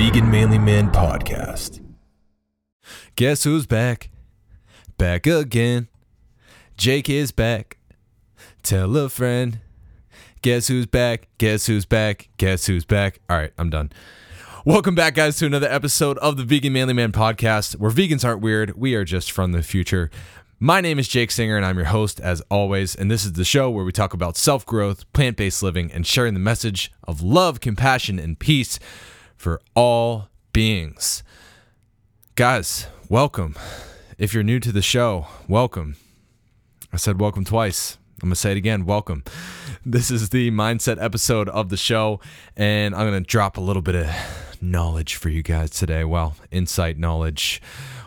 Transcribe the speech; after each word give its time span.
Vegan 0.00 0.30
Manly 0.30 0.58
Man 0.58 0.90
Podcast. 0.90 1.84
Guess 3.16 3.44
who's 3.44 3.66
back? 3.66 4.08
Back 4.96 5.26
again. 5.26 5.88
Jake 6.78 7.10
is 7.10 7.32
back. 7.32 7.76
Tell 8.62 8.96
a 8.96 9.10
friend. 9.10 9.60
Guess 10.40 10.68
who's 10.68 10.86
back? 10.86 11.28
Guess 11.36 11.66
who's 11.66 11.84
back? 11.84 12.30
Guess 12.38 12.64
who's 12.64 12.86
back? 12.86 13.20
All 13.28 13.36
right, 13.36 13.52
I'm 13.58 13.68
done. 13.68 13.92
Welcome 14.64 14.94
back, 14.94 15.16
guys, 15.16 15.36
to 15.36 15.44
another 15.44 15.70
episode 15.70 16.16
of 16.20 16.38
the 16.38 16.44
Vegan 16.44 16.72
Manly 16.72 16.94
Man 16.94 17.12
podcast, 17.12 17.76
where 17.76 17.90
vegans 17.90 18.24
aren't 18.24 18.40
weird. 18.40 18.78
We 18.78 18.94
are 18.94 19.04
just 19.04 19.30
from 19.30 19.52
the 19.52 19.62
future. 19.62 20.10
My 20.58 20.80
name 20.80 20.98
is 20.98 21.08
Jake 21.08 21.30
Singer, 21.30 21.58
and 21.58 21.66
I'm 21.66 21.76
your 21.76 21.88
host, 21.88 22.20
as 22.20 22.40
always. 22.50 22.94
And 22.94 23.10
this 23.10 23.26
is 23.26 23.34
the 23.34 23.44
show 23.44 23.68
where 23.68 23.84
we 23.84 23.92
talk 23.92 24.14
about 24.14 24.38
self 24.38 24.64
growth, 24.64 25.12
plant 25.12 25.36
based 25.36 25.62
living, 25.62 25.92
and 25.92 26.06
sharing 26.06 26.32
the 26.32 26.40
message 26.40 26.90
of 27.06 27.20
love, 27.20 27.60
compassion, 27.60 28.18
and 28.18 28.38
peace 28.38 28.78
for 29.40 29.58
all 29.74 30.28
beings. 30.52 31.22
Guys, 32.34 32.88
welcome. 33.08 33.56
If 34.18 34.34
you're 34.34 34.42
new 34.42 34.60
to 34.60 34.70
the 34.70 34.82
show, 34.82 35.28
welcome. 35.48 35.96
I 36.92 36.98
said 36.98 37.18
welcome 37.18 37.46
twice. 37.46 37.96
I'm 38.22 38.28
going 38.28 38.32
to 38.32 38.36
say 38.36 38.50
it 38.50 38.58
again. 38.58 38.84
Welcome. 38.84 39.24
This 39.82 40.10
is 40.10 40.28
the 40.28 40.50
mindset 40.50 41.02
episode 41.02 41.48
of 41.48 41.70
the 41.70 41.78
show, 41.78 42.20
and 42.54 42.94
I'm 42.94 43.08
going 43.08 43.24
to 43.24 43.26
drop 43.26 43.56
a 43.56 43.62
little 43.62 43.80
bit 43.80 43.94
of 43.94 44.10
knowledge 44.60 45.14
for 45.14 45.30
you 45.30 45.42
guys 45.42 45.70
today. 45.70 46.04
Well, 46.04 46.36
insight 46.50 46.98
knowledge, 46.98 47.62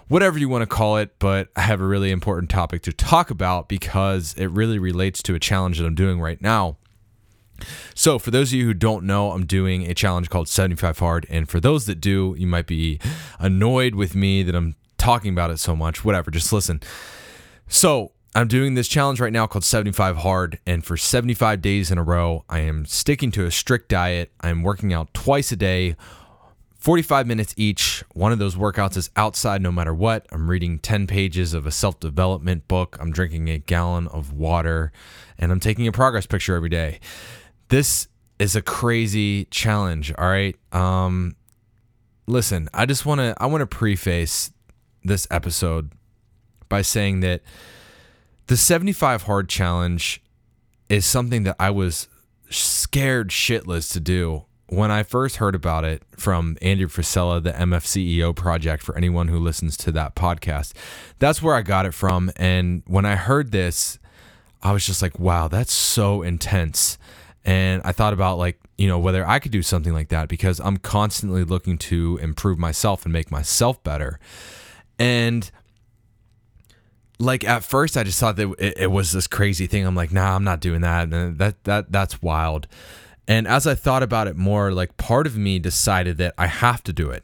whatever 0.10 0.38
you 0.38 0.50
want 0.50 0.62
to 0.62 0.68
call 0.68 0.98
it, 0.98 1.18
but 1.18 1.48
I 1.55 1.62
have 1.62 1.82
a 1.82 1.88
really 1.88 2.12
important 2.12 2.52
topic 2.52 2.84
to 2.84 2.94
talk 2.94 3.32
about 3.32 3.68
because 3.68 4.36
it 4.38 4.52
really 4.52 4.77
relates 4.77 5.24
to 5.24 5.34
a 5.34 5.40
challenge 5.40 5.80
that 5.80 5.88
I'm 5.88 5.96
doing 5.96 6.22
right 6.22 6.40
now. 6.40 6.77
So, 7.95 8.20
for 8.20 8.31
those 8.31 8.52
of 8.52 8.59
you 8.59 8.66
who 8.66 8.73
don't 8.73 9.05
know, 9.05 9.31
I'm 9.31 9.45
doing 9.45 9.90
a 9.90 9.94
challenge 9.94 10.30
called 10.30 10.48
75 10.48 10.99
Hard. 10.99 11.26
And 11.30 11.49
for 11.49 11.59
those 11.59 11.85
that 11.85 12.02
do, 12.02 12.35
you 12.38 12.48
might 12.48 12.68
be 12.68 12.99
annoyed 13.40 13.96
with 13.96 14.15
me 14.15 14.43
that 14.43 14.55
I'm 14.55 14.76
talking 14.98 15.32
about 15.34 15.51
it 15.51 15.60
so 15.60 15.76
much. 15.76 16.04
Whatever, 16.04 16.32
just 16.32 16.51
listen. 16.54 16.82
So, 17.68 18.12
I'm 18.35 18.48
doing 18.48 18.73
this 18.73 18.88
challenge 18.88 19.20
right 19.20 19.32
now 19.32 19.46
called 19.46 19.63
75 19.63 20.18
Hard. 20.18 20.60
And 20.65 20.84
for 20.84 20.98
75 20.98 21.62
days 21.62 21.91
in 21.91 21.99
a 21.99 22.04
row, 22.04 22.46
I 22.49 22.60
am 22.60 22.85
sticking 22.85 23.32
to 23.32 23.46
a 23.46 23.51
strict 23.51 23.90
diet. 23.90 24.32
I'm 24.41 24.63
working 24.63 24.91
out 24.91 25.13
twice 25.13 25.51
a 25.51 25.55
day, 25.55 25.95
45 26.79 27.27
minutes 27.27 27.54
each. 27.57 28.04
One 28.13 28.32
of 28.32 28.40
those 28.40 28.55
workouts 28.55 28.98
is 28.98 29.12
outside 29.16 29.62
no 29.62 29.71
matter 29.71 29.93
what. 29.93 30.26
I'm 30.32 30.49
reading 30.49 30.79
10 30.79 31.05
pages 31.05 31.54
of 31.54 31.68
a 31.68 31.71
self 31.71 31.99
development 31.99 32.68
book. 32.68 32.98
I'm 32.99 33.12
drinking 33.12 33.49
a 33.49 33.60
gallon 33.60 34.07
of 34.07 34.34
water. 34.34 34.91
And 35.38 35.51
I'm 35.51 35.60
taking 35.60 35.88
a 35.88 35.91
progress 35.91 36.26
picture 36.26 36.55
every 36.55 36.70
day 36.70 36.99
this 37.70 38.08
is 38.40 38.56
a 38.56 38.62
crazy 38.62 39.46
challenge. 39.46 40.14
All 40.18 40.28
right. 40.28 40.56
Um, 40.72 41.36
listen, 42.28 42.70
I 42.74 42.86
just 42.86 43.06
want 43.06 43.20
to 43.20 43.34
I 43.38 43.46
want 43.46 43.62
to 43.62 43.68
preface 43.68 44.52
this 45.04 45.28
episode 45.30 45.91
by 46.70 46.82
saying 46.82 47.20
that 47.22 47.41
the 48.48 48.58
75 48.58 49.24
hard 49.24 49.50
challenge 49.50 50.22
is 50.90 51.06
something 51.06 51.44
that 51.44 51.56
I 51.60 51.70
was 51.70 52.08
scared 52.50 53.30
shitless 53.30 53.91
to 53.94 54.00
do 54.00 54.46
when 54.68 54.91
I 54.91 55.04
first 55.04 55.38
heard 55.38 55.56
about 55.56 55.86
it 55.86 56.04
from 56.18 56.58
Andrew 56.62 56.88
Frisella, 56.88 57.44
the 57.44 57.52
MFCEO 57.52 58.36
project, 58.36 58.84
for 58.84 58.98
anyone 58.98 59.28
who 59.28 59.40
listens 59.40 59.78
to 59.78 59.91
that 59.91 60.16
podcast. 60.16 60.74
That's 61.20 61.41
where 61.41 61.56
I 61.56 61.62
got 61.62 61.86
it 61.86 61.94
from. 61.94 62.32
And 62.38 62.84
when 62.88 63.06
I 63.06 63.16
heard 63.16 63.52
this, 63.52 64.00
I 64.62 64.72
was 64.72 64.86
just 64.86 65.02
like, 65.02 65.19
wow, 65.19 65.47
that's 65.47 65.74
so 65.74 66.22
intense. 66.22 66.97
And 67.46 67.81
I 67.84 67.91
thought 67.91 68.13
about 68.13 68.38
like, 68.38 68.59
you 68.78 68.88
know, 68.88 69.00
whether 69.00 69.28
I 69.28 69.40
could 69.40 69.52
do 69.52 69.62
something 69.62 69.94
like 69.94 70.09
that 70.09 70.30
because 70.30 70.59
I'm 70.59 70.78
constantly 70.78 71.44
looking 71.44 71.78
to 71.80 72.18
improve 72.22 72.58
myself 72.58 73.03
and 73.03 73.12
make 73.12 73.31
myself 73.31 73.84
better. 73.84 74.19
And 74.97 75.50
like 77.19 77.44
at 77.44 77.63
first 77.63 77.97
I 77.97 78.03
just 78.03 78.19
thought 78.19 78.35
that 78.38 78.50
it, 78.59 78.78
it 78.78 78.91
was 78.91 79.12
this 79.12 79.28
crazy 79.28 79.67
thing. 79.67 79.85
I'm 79.85 79.95
like, 79.95 80.12
nah, 80.12 80.35
I'm 80.35 80.44
not 80.44 80.59
doing 80.62 80.81
that. 80.81 81.12
And 81.12 81.38
that 81.38 81.63
that 81.66 81.91
that's 81.91 82.22
wild. 82.22 82.67
And 83.28 83.47
as 83.47 83.66
I 83.66 83.75
thought 83.75 84.03
about 84.03 84.28
it 84.28 84.35
more, 84.35 84.72
like 84.72 84.97
part 84.97 85.28
of 85.28 85.38
me 85.38 85.59
decided 85.59 86.17
that 86.17 86.34
I 86.38 86.47
have 86.47 86.84
to 86.84 86.94
do 86.94 87.09
it. 87.09 87.23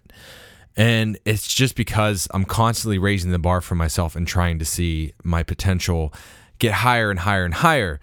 And 0.77 1.17
it's 1.25 1.53
just 1.53 1.75
because 1.75 2.27
I'm 2.33 2.45
constantly 2.45 2.97
raising 2.97 3.31
the 3.31 3.39
bar 3.39 3.59
for 3.59 3.75
myself 3.75 4.15
and 4.15 4.25
trying 4.25 4.59
to 4.59 4.65
see 4.65 5.13
my 5.23 5.43
potential 5.43 6.13
get 6.57 6.73
higher 6.73 7.09
and 7.09 7.19
higher 7.19 7.43
and 7.43 7.53
higher. 7.53 7.99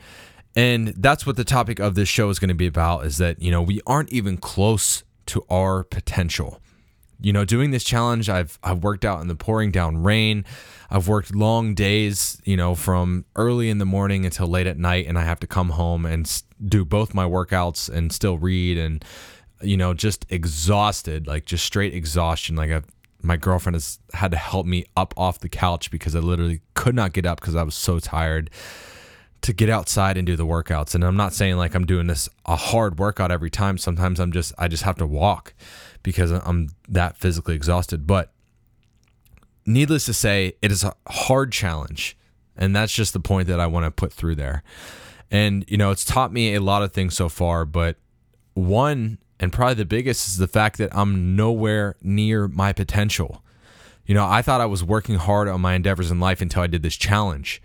And 0.56 0.88
that's 0.96 1.26
what 1.26 1.36
the 1.36 1.44
topic 1.44 1.78
of 1.78 1.94
this 1.94 2.08
show 2.08 2.30
is 2.30 2.38
going 2.38 2.48
to 2.48 2.54
be 2.54 2.66
about 2.66 3.04
is 3.04 3.18
that, 3.18 3.40
you 3.42 3.50
know, 3.50 3.60
we 3.60 3.82
aren't 3.86 4.10
even 4.10 4.38
close 4.38 5.04
to 5.26 5.44
our 5.50 5.84
potential. 5.84 6.60
You 7.20 7.32
know, 7.32 7.44
doing 7.44 7.70
this 7.70 7.84
challenge, 7.84 8.28
I've 8.28 8.58
I've 8.62 8.82
worked 8.82 9.04
out 9.04 9.20
in 9.20 9.28
the 9.28 9.34
pouring 9.34 9.70
down 9.70 10.02
rain. 10.02 10.44
I've 10.90 11.08
worked 11.08 11.34
long 11.34 11.74
days, 11.74 12.40
you 12.44 12.56
know, 12.56 12.74
from 12.74 13.26
early 13.36 13.68
in 13.68 13.78
the 13.78 13.84
morning 13.84 14.24
until 14.24 14.46
late 14.46 14.66
at 14.66 14.78
night 14.78 15.06
and 15.06 15.18
I 15.18 15.22
have 15.22 15.40
to 15.40 15.46
come 15.46 15.70
home 15.70 16.06
and 16.06 16.42
do 16.64 16.84
both 16.84 17.14
my 17.14 17.24
workouts 17.24 17.88
and 17.90 18.12
still 18.12 18.38
read 18.38 18.78
and 18.78 19.04
you 19.62 19.76
know, 19.76 19.94
just 19.94 20.26
exhausted, 20.28 21.26
like 21.26 21.46
just 21.46 21.64
straight 21.64 21.94
exhaustion. 21.94 22.56
Like 22.56 22.70
I've 22.70 22.84
my 23.22 23.36
girlfriend 23.36 23.74
has 23.74 23.98
had 24.12 24.30
to 24.30 24.36
help 24.36 24.66
me 24.66 24.84
up 24.96 25.12
off 25.16 25.40
the 25.40 25.48
couch 25.48 25.90
because 25.90 26.14
I 26.14 26.20
literally 26.20 26.60
could 26.74 26.94
not 26.94 27.12
get 27.12 27.26
up 27.26 27.40
because 27.40 27.56
I 27.56 27.62
was 27.62 27.74
so 27.74 27.98
tired 27.98 28.50
to 29.42 29.52
get 29.52 29.70
outside 29.70 30.16
and 30.16 30.26
do 30.26 30.36
the 30.36 30.46
workouts. 30.46 30.94
And 30.94 31.04
I'm 31.04 31.16
not 31.16 31.32
saying 31.32 31.56
like 31.56 31.74
I'm 31.74 31.86
doing 31.86 32.06
this 32.06 32.28
a 32.46 32.56
hard 32.56 32.98
workout 32.98 33.30
every 33.30 33.50
time. 33.50 33.78
Sometimes 33.78 34.18
I'm 34.18 34.32
just 34.32 34.52
I 34.58 34.68
just 34.68 34.82
have 34.82 34.96
to 34.96 35.06
walk 35.06 35.54
because 36.02 36.30
I'm 36.30 36.70
that 36.88 37.16
physically 37.16 37.54
exhausted. 37.54 38.06
But 38.06 38.32
needless 39.64 40.06
to 40.06 40.14
say, 40.14 40.54
it 40.62 40.72
is 40.72 40.84
a 40.84 40.94
hard 41.08 41.52
challenge. 41.52 42.16
And 42.56 42.74
that's 42.74 42.92
just 42.92 43.12
the 43.12 43.20
point 43.20 43.48
that 43.48 43.60
I 43.60 43.66
want 43.66 43.84
to 43.84 43.90
put 43.90 44.12
through 44.12 44.36
there. 44.36 44.62
And 45.30 45.64
you 45.68 45.76
know, 45.76 45.90
it's 45.90 46.04
taught 46.04 46.32
me 46.32 46.54
a 46.54 46.60
lot 46.60 46.82
of 46.82 46.92
things 46.92 47.14
so 47.16 47.28
far, 47.28 47.64
but 47.64 47.96
one 48.54 49.18
and 49.38 49.52
probably 49.52 49.74
the 49.74 49.84
biggest 49.84 50.28
is 50.28 50.38
the 50.38 50.48
fact 50.48 50.78
that 50.78 50.96
I'm 50.96 51.36
nowhere 51.36 51.96
near 52.00 52.48
my 52.48 52.72
potential. 52.72 53.42
You 54.06 54.14
know, 54.14 54.26
I 54.26 54.40
thought 54.40 54.60
I 54.60 54.66
was 54.66 54.82
working 54.82 55.16
hard 55.16 55.48
on 55.48 55.60
my 55.60 55.74
endeavors 55.74 56.10
in 56.10 56.20
life 56.20 56.40
until 56.40 56.62
I 56.62 56.68
did 56.68 56.82
this 56.82 56.96
challenge. 56.96 57.60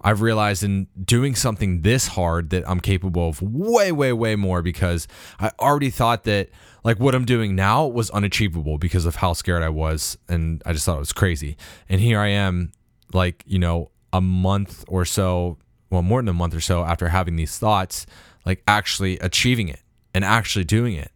I've 0.00 0.20
realized 0.20 0.62
in 0.62 0.88
doing 1.02 1.34
something 1.34 1.82
this 1.82 2.08
hard 2.08 2.50
that 2.50 2.68
I'm 2.68 2.80
capable 2.80 3.28
of 3.28 3.42
way, 3.42 3.92
way, 3.92 4.12
way 4.12 4.36
more 4.36 4.62
because 4.62 5.08
I 5.40 5.50
already 5.58 5.90
thought 5.90 6.24
that 6.24 6.50
like 6.84 7.00
what 7.00 7.14
I'm 7.14 7.24
doing 7.24 7.54
now 7.54 7.86
was 7.86 8.10
unachievable 8.10 8.78
because 8.78 9.06
of 9.06 9.16
how 9.16 9.32
scared 9.32 9.62
I 9.62 9.68
was. 9.68 10.16
And 10.28 10.62
I 10.64 10.72
just 10.72 10.86
thought 10.86 10.96
it 10.96 11.00
was 11.00 11.12
crazy. 11.12 11.56
And 11.88 12.00
here 12.00 12.20
I 12.20 12.28
am, 12.28 12.72
like, 13.12 13.42
you 13.46 13.58
know, 13.58 13.90
a 14.12 14.20
month 14.20 14.84
or 14.88 15.04
so, 15.04 15.58
well, 15.90 16.02
more 16.02 16.20
than 16.20 16.28
a 16.28 16.32
month 16.32 16.54
or 16.54 16.60
so 16.60 16.84
after 16.84 17.08
having 17.08 17.36
these 17.36 17.58
thoughts, 17.58 18.06
like 18.44 18.62
actually 18.66 19.18
achieving 19.18 19.68
it 19.68 19.80
and 20.14 20.24
actually 20.24 20.64
doing 20.64 20.94
it. 20.94 21.12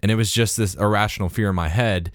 And 0.00 0.12
it 0.12 0.14
was 0.14 0.30
just 0.30 0.56
this 0.56 0.74
irrational 0.74 1.28
fear 1.28 1.50
in 1.50 1.56
my 1.56 1.68
head 1.68 2.12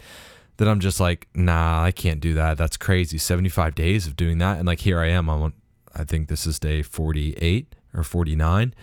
that 0.58 0.68
I'm 0.68 0.80
just 0.80 1.00
like, 1.00 1.28
nah, 1.34 1.84
I 1.84 1.92
can't 1.92 2.20
do 2.20 2.34
that. 2.36 2.58
That's 2.58 2.78
crazy. 2.78 3.18
75 3.18 3.76
days 3.76 4.08
of 4.08 4.16
doing 4.16 4.38
that. 4.38 4.58
And 4.58 4.68
like, 4.68 4.82
here 4.82 5.00
I 5.00 5.08
am. 5.08 5.30
I'm 5.30 5.54
I 5.96 6.04
think 6.04 6.28
this 6.28 6.46
is 6.46 6.60
day 6.60 6.82
48 6.82 7.76
or 7.94 8.04
49. 8.04 8.74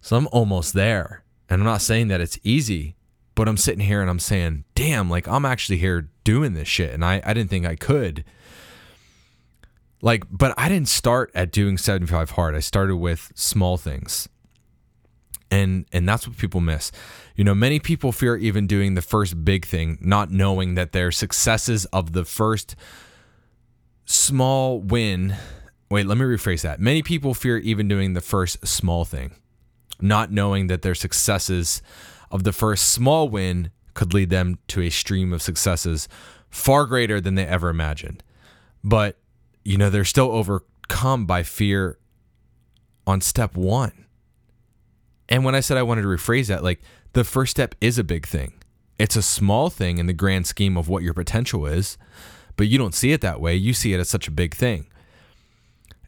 So 0.00 0.16
I'm 0.16 0.28
almost 0.32 0.74
there. 0.74 1.24
And 1.48 1.60
I'm 1.60 1.66
not 1.66 1.82
saying 1.82 2.08
that 2.08 2.20
it's 2.20 2.38
easy, 2.42 2.94
but 3.34 3.48
I'm 3.48 3.56
sitting 3.56 3.84
here 3.84 4.00
and 4.00 4.08
I'm 4.08 4.18
saying, 4.18 4.64
damn, 4.74 5.10
like 5.10 5.26
I'm 5.28 5.44
actually 5.44 5.78
here 5.78 6.08
doing 6.24 6.54
this 6.54 6.68
shit. 6.68 6.92
And 6.92 7.04
I, 7.04 7.20
I 7.24 7.34
didn't 7.34 7.50
think 7.50 7.66
I 7.66 7.76
could. 7.76 8.24
Like, 10.00 10.24
but 10.30 10.54
I 10.58 10.68
didn't 10.68 10.88
start 10.88 11.30
at 11.34 11.50
doing 11.50 11.78
75 11.78 12.30
hard. 12.30 12.54
I 12.54 12.60
started 12.60 12.96
with 12.96 13.32
small 13.34 13.76
things. 13.76 14.28
And 15.50 15.86
and 15.92 16.08
that's 16.08 16.26
what 16.26 16.36
people 16.36 16.60
miss. 16.60 16.90
You 17.36 17.44
know, 17.44 17.54
many 17.54 17.78
people 17.78 18.12
fear 18.12 18.36
even 18.36 18.66
doing 18.66 18.94
the 18.94 19.02
first 19.02 19.44
big 19.44 19.64
thing, 19.64 19.98
not 20.00 20.30
knowing 20.30 20.74
that 20.74 20.92
their 20.92 21.12
successes 21.12 21.84
of 21.86 22.12
the 22.12 22.24
first 22.24 22.74
small 24.04 24.80
win 24.80 25.36
Wait, 25.90 26.06
let 26.06 26.18
me 26.18 26.24
rephrase 26.24 26.62
that. 26.62 26.80
Many 26.80 27.02
people 27.02 27.34
fear 27.34 27.58
even 27.58 27.88
doing 27.88 28.14
the 28.14 28.20
first 28.20 28.66
small 28.66 29.04
thing, 29.04 29.32
not 30.00 30.32
knowing 30.32 30.66
that 30.68 30.82
their 30.82 30.94
successes 30.94 31.82
of 32.30 32.44
the 32.44 32.52
first 32.52 32.88
small 32.88 33.28
win 33.28 33.70
could 33.92 34.12
lead 34.12 34.30
them 34.30 34.58
to 34.68 34.80
a 34.82 34.90
stream 34.90 35.32
of 35.32 35.42
successes 35.42 36.08
far 36.50 36.86
greater 36.86 37.20
than 37.20 37.34
they 37.34 37.46
ever 37.46 37.68
imagined. 37.68 38.22
But, 38.82 39.18
you 39.64 39.78
know, 39.78 39.90
they're 39.90 40.04
still 40.04 40.30
overcome 40.32 41.26
by 41.26 41.42
fear 41.42 41.98
on 43.06 43.20
step 43.20 43.56
one. 43.56 44.06
And 45.28 45.44
when 45.44 45.54
I 45.54 45.60
said 45.60 45.76
I 45.76 45.82
wanted 45.82 46.02
to 46.02 46.08
rephrase 46.08 46.48
that, 46.48 46.64
like 46.64 46.80
the 47.12 47.24
first 47.24 47.52
step 47.52 47.74
is 47.80 47.98
a 47.98 48.04
big 48.04 48.26
thing. 48.26 48.54
It's 48.98 49.16
a 49.16 49.22
small 49.22 49.70
thing 49.70 49.98
in 49.98 50.06
the 50.06 50.12
grand 50.12 50.46
scheme 50.46 50.76
of 50.76 50.88
what 50.88 51.02
your 51.02 51.14
potential 51.14 51.66
is, 51.66 51.96
but 52.56 52.68
you 52.68 52.78
don't 52.78 52.94
see 52.94 53.12
it 53.12 53.20
that 53.22 53.40
way. 53.40 53.54
You 53.54 53.72
see 53.72 53.92
it 53.94 54.00
as 54.00 54.08
such 54.08 54.28
a 54.28 54.32
big 54.32 54.54
thing. 54.54 54.86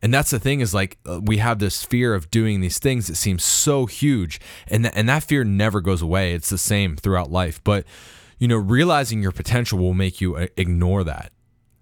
And 0.07 0.15
that's 0.15 0.31
the 0.31 0.39
thing 0.39 0.61
is 0.61 0.73
like 0.73 0.99
uh, 1.05 1.21
we 1.21 1.39
have 1.39 1.59
this 1.59 1.83
fear 1.83 2.15
of 2.15 2.31
doing 2.31 2.61
these 2.61 2.79
things 2.79 3.09
that 3.09 3.17
seem 3.17 3.41
so 3.41 3.87
huge 3.87 4.39
and 4.69 4.85
th- 4.85 4.95
and 4.97 5.09
that 5.09 5.25
fear 5.25 5.43
never 5.43 5.81
goes 5.81 6.01
away. 6.01 6.33
It's 6.33 6.49
the 6.49 6.59
same 6.59 6.95
throughout 6.95 7.33
life, 7.33 7.61
but 7.65 7.85
you 8.39 8.47
know, 8.47 8.57
realizing 8.57 9.21
your 9.21 9.33
potential 9.33 9.81
will 9.81 9.95
make 9.95 10.21
you 10.21 10.37
uh, 10.37 10.47
ignore 10.57 11.03
that 11.03 11.33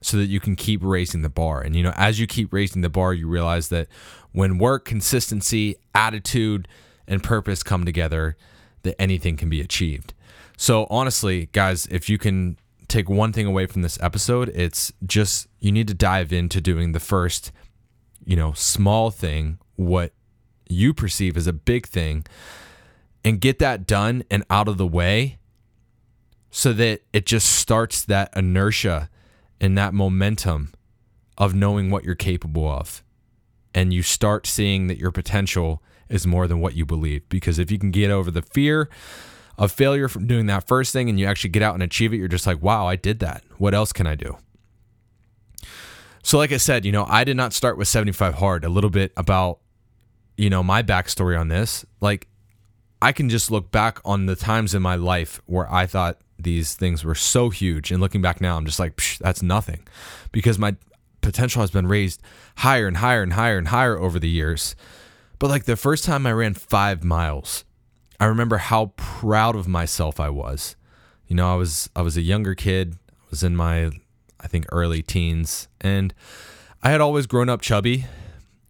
so 0.00 0.16
that 0.16 0.24
you 0.24 0.40
can 0.40 0.56
keep 0.56 0.82
raising 0.82 1.20
the 1.20 1.28
bar. 1.28 1.60
And, 1.60 1.76
you 1.76 1.82
know, 1.82 1.92
as 1.96 2.18
you 2.18 2.26
keep 2.26 2.50
raising 2.50 2.80
the 2.80 2.88
bar, 2.88 3.12
you 3.12 3.28
realize 3.28 3.68
that 3.68 3.88
when 4.32 4.56
work, 4.56 4.86
consistency, 4.86 5.76
attitude, 5.94 6.66
and 7.06 7.22
purpose 7.22 7.62
come 7.62 7.84
together, 7.84 8.38
that 8.84 8.98
anything 8.98 9.36
can 9.36 9.50
be 9.50 9.60
achieved. 9.60 10.14
So, 10.56 10.86
honestly, 10.88 11.50
guys, 11.52 11.84
if 11.90 12.08
you 12.08 12.16
can 12.16 12.56
take 12.88 13.10
one 13.10 13.34
thing 13.34 13.44
away 13.44 13.66
from 13.66 13.82
this 13.82 13.98
episode, 14.00 14.48
it's 14.54 14.94
just 15.04 15.46
you 15.60 15.72
need 15.72 15.88
to 15.88 15.94
dive 15.94 16.32
into 16.32 16.62
doing 16.62 16.92
the 16.92 17.00
first, 17.00 17.52
you 18.26 18.36
know, 18.36 18.52
small 18.52 19.10
thing, 19.10 19.58
what 19.76 20.12
you 20.68 20.94
perceive 20.94 21.36
as 21.36 21.46
a 21.46 21.52
big 21.52 21.86
thing, 21.86 22.24
and 23.24 23.40
get 23.40 23.58
that 23.58 23.86
done 23.86 24.24
and 24.30 24.44
out 24.50 24.68
of 24.68 24.76
the 24.76 24.86
way 24.86 25.38
so 26.50 26.72
that 26.72 27.02
it 27.12 27.26
just 27.26 27.48
starts 27.48 28.04
that 28.04 28.30
inertia 28.36 29.10
and 29.60 29.76
that 29.76 29.94
momentum 29.94 30.72
of 31.36 31.54
knowing 31.54 31.90
what 31.90 32.04
you're 32.04 32.14
capable 32.14 32.68
of. 32.68 33.02
And 33.74 33.92
you 33.92 34.02
start 34.02 34.46
seeing 34.46 34.86
that 34.86 34.98
your 34.98 35.10
potential 35.10 35.82
is 36.08 36.26
more 36.26 36.46
than 36.46 36.60
what 36.60 36.74
you 36.74 36.86
believe. 36.86 37.28
Because 37.28 37.58
if 37.58 37.70
you 37.70 37.78
can 37.78 37.90
get 37.90 38.10
over 38.10 38.30
the 38.30 38.42
fear 38.42 38.88
of 39.58 39.72
failure 39.72 40.08
from 40.08 40.26
doing 40.26 40.46
that 40.46 40.66
first 40.66 40.92
thing 40.92 41.08
and 41.08 41.18
you 41.18 41.26
actually 41.26 41.50
get 41.50 41.62
out 41.62 41.74
and 41.74 41.82
achieve 41.82 42.12
it, 42.12 42.18
you're 42.18 42.28
just 42.28 42.46
like, 42.46 42.62
wow, 42.62 42.86
I 42.86 42.96
did 42.96 43.18
that. 43.18 43.42
What 43.58 43.74
else 43.74 43.92
can 43.92 44.06
I 44.06 44.14
do? 44.14 44.36
So, 46.24 46.38
like 46.38 46.52
I 46.52 46.56
said, 46.56 46.86
you 46.86 46.90
know, 46.90 47.04
I 47.06 47.22
did 47.22 47.36
not 47.36 47.52
start 47.52 47.76
with 47.76 47.86
75 47.86 48.34
hard. 48.34 48.64
A 48.64 48.70
little 48.70 48.88
bit 48.88 49.12
about, 49.14 49.58
you 50.38 50.48
know, 50.48 50.62
my 50.62 50.82
backstory 50.82 51.38
on 51.38 51.48
this. 51.48 51.84
Like, 52.00 52.28
I 53.02 53.12
can 53.12 53.28
just 53.28 53.50
look 53.50 53.70
back 53.70 54.00
on 54.06 54.24
the 54.24 54.34
times 54.34 54.74
in 54.74 54.80
my 54.80 54.94
life 54.94 55.42
where 55.44 55.70
I 55.70 55.84
thought 55.84 56.18
these 56.38 56.74
things 56.74 57.04
were 57.04 57.14
so 57.14 57.50
huge. 57.50 57.92
And 57.92 58.00
looking 58.00 58.22
back 58.22 58.40
now, 58.40 58.56
I'm 58.56 58.64
just 58.64 58.80
like, 58.80 58.98
that's 59.20 59.42
nothing 59.42 59.86
because 60.32 60.58
my 60.58 60.76
potential 61.20 61.60
has 61.60 61.70
been 61.70 61.86
raised 61.86 62.22
higher 62.56 62.86
and 62.88 62.96
higher 62.96 63.22
and 63.22 63.34
higher 63.34 63.58
and 63.58 63.68
higher 63.68 63.98
over 63.98 64.18
the 64.18 64.28
years. 64.28 64.74
But 65.38 65.50
like 65.50 65.64
the 65.64 65.76
first 65.76 66.04
time 66.04 66.26
I 66.26 66.32
ran 66.32 66.54
five 66.54 67.04
miles, 67.04 67.66
I 68.18 68.24
remember 68.24 68.56
how 68.56 68.94
proud 68.96 69.56
of 69.56 69.68
myself 69.68 70.18
I 70.18 70.30
was. 70.30 70.74
You 71.26 71.36
know, 71.36 71.52
I 71.52 71.56
was 71.56 71.90
I 71.94 72.00
was 72.00 72.16
a 72.16 72.22
younger 72.22 72.54
kid. 72.54 72.96
I 73.10 73.26
was 73.28 73.42
in 73.42 73.54
my 73.56 73.90
I 74.44 74.46
think 74.46 74.66
early 74.70 75.02
teens 75.02 75.68
and 75.80 76.14
I 76.82 76.90
had 76.90 77.00
always 77.00 77.26
grown 77.26 77.48
up 77.48 77.62
chubby 77.62 78.04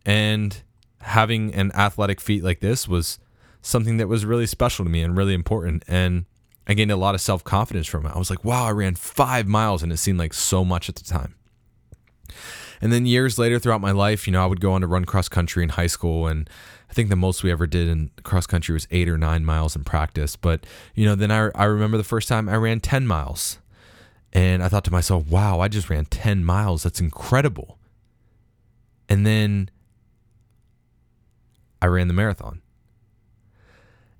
and 0.06 0.62
having 1.00 1.52
an 1.52 1.72
athletic 1.72 2.20
feat 2.20 2.44
like 2.44 2.60
this 2.60 2.86
was 2.88 3.18
something 3.60 3.96
that 3.96 4.08
was 4.08 4.24
really 4.24 4.46
special 4.46 4.84
to 4.84 4.90
me 4.90 5.02
and 5.02 5.16
really 5.16 5.34
important 5.34 5.82
and 5.88 6.24
I 6.66 6.72
gained 6.72 6.92
a 6.92 6.96
lot 6.96 7.14
of 7.14 7.20
self-confidence 7.20 7.86
from 7.86 8.06
it. 8.06 8.12
I 8.14 8.18
was 8.18 8.30
like, 8.30 8.42
"Wow, 8.42 8.64
I 8.64 8.70
ran 8.70 8.94
5 8.94 9.46
miles 9.46 9.82
and 9.82 9.92
it 9.92 9.98
seemed 9.98 10.18
like 10.18 10.32
so 10.32 10.64
much 10.64 10.88
at 10.88 10.94
the 10.94 11.04
time." 11.04 11.34
And 12.80 12.92
then 12.92 13.04
years 13.04 13.38
later 13.38 13.58
throughout 13.58 13.80
my 13.80 13.90
life, 13.90 14.26
you 14.26 14.32
know, 14.32 14.42
I 14.42 14.46
would 14.46 14.60
go 14.60 14.72
on 14.72 14.80
to 14.80 14.86
run 14.86 15.04
cross 15.04 15.28
country 15.28 15.62
in 15.62 15.70
high 15.70 15.86
school 15.88 16.26
and 16.26 16.48
I 16.90 16.92
think 16.92 17.08
the 17.08 17.16
most 17.16 17.42
we 17.42 17.50
ever 17.50 17.66
did 17.66 17.88
in 17.88 18.10
cross 18.22 18.46
country 18.46 18.72
was 18.72 18.86
eight 18.90 19.08
or 19.08 19.18
nine 19.18 19.44
miles 19.44 19.74
in 19.74 19.84
practice. 19.84 20.36
But, 20.36 20.64
you 20.94 21.04
know, 21.04 21.14
then 21.14 21.30
I, 21.30 21.50
I 21.54 21.64
remember 21.64 21.96
the 21.96 22.04
first 22.04 22.28
time 22.28 22.48
I 22.48 22.56
ran 22.56 22.80
10 22.80 23.06
miles. 23.06 23.58
And 24.34 24.62
I 24.62 24.68
thought 24.68 24.84
to 24.84 24.92
myself, 24.92 25.26
wow, 25.28 25.60
I 25.60 25.68
just 25.68 25.88
ran 25.88 26.06
10 26.06 26.44
miles. 26.44 26.82
That's 26.82 27.00
incredible. 27.00 27.78
And 29.08 29.24
then 29.24 29.70
I 31.80 31.86
ran 31.86 32.08
the 32.08 32.14
marathon. 32.14 32.60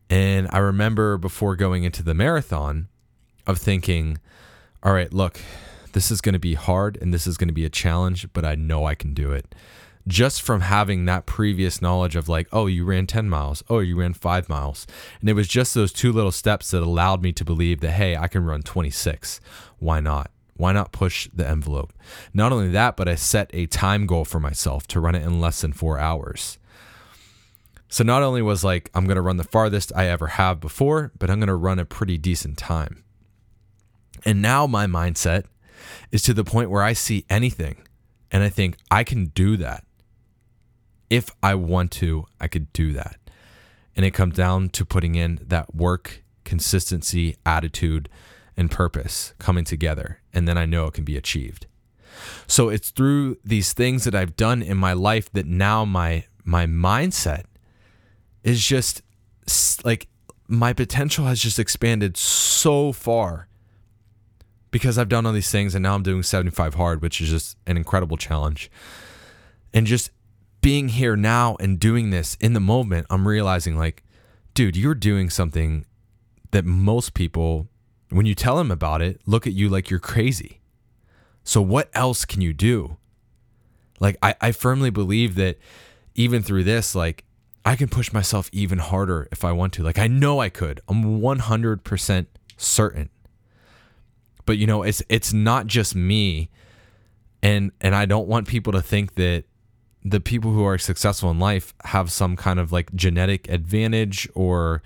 And 0.09 0.49
I 0.53 0.59
remember 0.59 1.19
before 1.19 1.57
going 1.57 1.83
into 1.83 2.05
the 2.05 2.15
marathon 2.15 2.89
of 3.47 3.59
thinking, 3.59 4.19
all 4.83 4.93
right, 4.93 5.13
look, 5.13 5.41
this 5.93 6.11
is 6.11 6.21
going 6.21 6.35
to 6.35 6.39
be 6.39 6.55
hard 6.55 6.97
and 7.01 7.13
this 7.13 7.27
is 7.27 7.37
going 7.37 7.49
to 7.49 7.55
be 7.55 7.65
a 7.65 7.71
challenge, 7.71 8.33
but 8.33 8.45
I 8.45 8.55
know 8.55 8.85
I 8.85 8.95
can 8.95 9.15
do 9.15 9.33
it 9.33 9.55
just 10.07 10.43
from 10.43 10.61
having 10.61 11.07
that 11.07 11.27
previous 11.27 11.81
knowledge 11.81 12.17
of 12.17 12.29
like, 12.29 12.47
oh, 12.53 12.67
you 12.67 12.85
ran 12.85 13.07
10 13.07 13.29
miles, 13.29 13.63
oh, 13.71 13.79
you 13.79 13.97
ran 13.97 14.13
five 14.13 14.49
miles. 14.49 14.87
And 15.21 15.29
it 15.29 15.35
was 15.35 15.49
just 15.49 15.75
those 15.75 15.93
two 15.93 16.13
little 16.13 16.33
steps 16.33 16.71
that 16.71 16.83
allowed 16.83 17.23
me 17.23 17.33
to 17.33 17.45
believe 17.45 17.81
that, 17.81 17.93
hey, 17.93 18.17
I 18.17 18.29
can 18.29 18.45
run 18.45 18.63
26. 18.63 19.41
Why 19.79 20.01
not? 20.01 20.31
Why 20.57 20.73
not 20.73 20.93
push 20.93 21.29
the 21.35 21.49
envelope? 21.49 21.93
Not 22.33 22.53
only 22.53 22.69
that, 22.69 22.97
but 22.97 23.09
I 23.09 23.15
set 23.17 23.51
a 23.53 23.67
time 23.67 24.07
goal 24.07 24.25
for 24.25 24.39
myself 24.39 24.87
to 24.89 25.01
run 25.01 25.15
it 25.15 25.25
in 25.25 25.41
less 25.41 25.63
than 25.63 25.73
four 25.73 25.99
hours. 25.99 26.59
So 27.89 28.05
not 28.05 28.23
only 28.23 28.43
was 28.43 28.63
like, 28.63 28.91
I'm 28.95 29.07
going 29.07 29.17
to 29.17 29.23
run 29.23 29.37
the 29.37 29.45
farthest 29.45 29.93
I 29.95 30.07
ever 30.07 30.27
have 30.27 30.61
before, 30.61 31.13
but 31.19 31.31
I'm 31.31 31.39
going 31.39 31.49
to 31.49 31.55
run 31.55 31.79
a 31.79 31.85
pretty 31.85 32.19
decent 32.19 32.59
time. 32.59 33.05
And 34.25 34.41
now 34.41 34.67
my 34.67 34.87
mindset 34.87 35.45
is 36.11 36.23
to 36.23 36.35
the 36.35 36.45
point 36.45 36.71
where 36.71 36.83
I 36.83 36.93
see 36.93 37.25
anything 37.29 37.77
and 38.31 38.43
I 38.43 38.49
think 38.49 38.77
I 38.91 39.05
can 39.05 39.27
do 39.27 39.57
that 39.59 39.85
if 41.11 41.31
I 41.43 41.55
want 41.55 41.91
to, 41.93 42.27
I 42.41 42.49
could 42.49 42.73
do 42.73 42.93
that. 42.93 43.17
And 43.97 44.05
it 44.05 44.13
comes 44.13 44.35
down 44.35 44.71
to 44.71 44.85
putting 44.85 45.15
in 45.15 45.39
that 45.43 45.75
work, 45.75 46.25
consistency, 46.45 47.37
attitude, 47.47 48.09
and 48.57 48.71
purpose 48.71 49.35
coming 49.39 49.65
together. 49.65 50.21
And 50.33 50.49
then 50.49 50.59
I 50.59 50.65
know 50.65 50.87
it 50.87 50.95
can 50.95 51.05
be 51.05 51.17
achieved. 51.17 51.67
So 52.47 52.69
it's 52.69 52.91
through 52.91 53.39
these 53.45 53.73
things 53.73 54.05
that 54.05 54.15
I've 54.15 54.37
done 54.37 54.63
in 54.63 54.77
my 54.77 54.93
life 54.93 55.31
that 55.33 55.47
now 55.47 55.85
my 55.85 56.25
my 56.45 56.67
mindset 56.67 57.45
is 58.43 58.65
just 58.65 59.03
like 59.85 60.09
my 60.47 60.73
potential 60.73 61.25
has 61.25 61.41
just 61.41 61.59
expanded 61.59 62.17
so 62.17 62.93
far 62.93 63.49
because 64.71 64.99
I've 64.99 65.09
done 65.09 65.25
all 65.25 65.33
these 65.33 65.51
things 65.51 65.75
and 65.75 65.83
now 65.83 65.95
I'm 65.95 66.03
doing 66.03 66.23
75 66.23 66.75
hard, 66.75 67.01
which 67.01 67.21
is 67.21 67.31
just 67.31 67.57
an 67.67 67.77
incredible 67.77 68.17
challenge. 68.17 68.71
And 69.73 69.87
just 69.87 70.11
being 70.65 70.89
here 70.89 71.15
now 71.15 71.57
and 71.61 71.79
doing 71.79 72.09
this 72.09 72.39
in 72.41 72.55
the 72.55 72.61
moment, 72.61 73.07
I'm 73.11 73.29
realizing 73.29 73.77
like, 73.77 74.03
dude, 74.55 74.79
you're 74.79 74.95
doing 74.95 75.29
something 75.29 75.85
that 76.53 76.65
most 76.65 77.13
people, 77.13 77.69
when 78.09 78.25
you 78.25 78.35
tell 78.35 78.57
them 78.57 78.71
about 78.71 79.03
it, 79.03 79.21
look 79.27 79.47
at 79.47 79.53
you 79.53 79.69
like 79.69 79.91
you're 79.91 80.01
crazy. 80.01 80.63
So 81.43 81.61
what 81.61 81.91
else 81.93 82.25
can 82.25 82.41
you 82.41 82.55
do? 82.55 82.97
Like 84.01 84.17
I, 84.23 84.37
I 84.41 84.53
firmly 84.53 84.89
believe 84.89 85.35
that 85.35 85.59
even 86.15 86.43
through 86.43 86.65
this, 86.65 86.95
like 86.95 87.25
I 87.67 87.77
can 87.77 87.89
push 87.89 88.11
myself 88.11 88.49
even 88.51 88.79
harder 88.79 89.29
if 89.31 89.45
I 89.45 89.53
want 89.53 89.75
to. 89.75 89.83
Like 89.83 89.99
I 89.99 90.07
know 90.07 90.41
I 90.41 90.49
could. 90.49 90.81
I'm 90.89 91.21
100% 91.21 92.27
certain. 92.57 93.11
But 94.47 94.57
you 94.57 94.67
know, 94.67 94.83
it's 94.83 95.03
it's 95.11 95.35
not 95.35 95.67
just 95.67 95.95
me 95.95 96.49
and 97.43 97.71
and 97.83 97.95
I 97.95 98.07
don't 98.07 98.29
want 98.29 98.49
people 98.49 98.73
to 98.73 98.81
think 98.81 99.17
that 99.17 99.45
the 100.05 100.21
people 100.21 100.53
who 100.53 100.65
are 100.65 100.79
successful 100.79 101.31
in 101.31 101.39
life 101.39 101.75
have 101.85 102.13
some 102.13 102.37
kind 102.37 102.59
of 102.59 102.73
like 102.73 102.95
genetic 102.95 103.49
advantage 103.49 104.29
or 104.35 104.83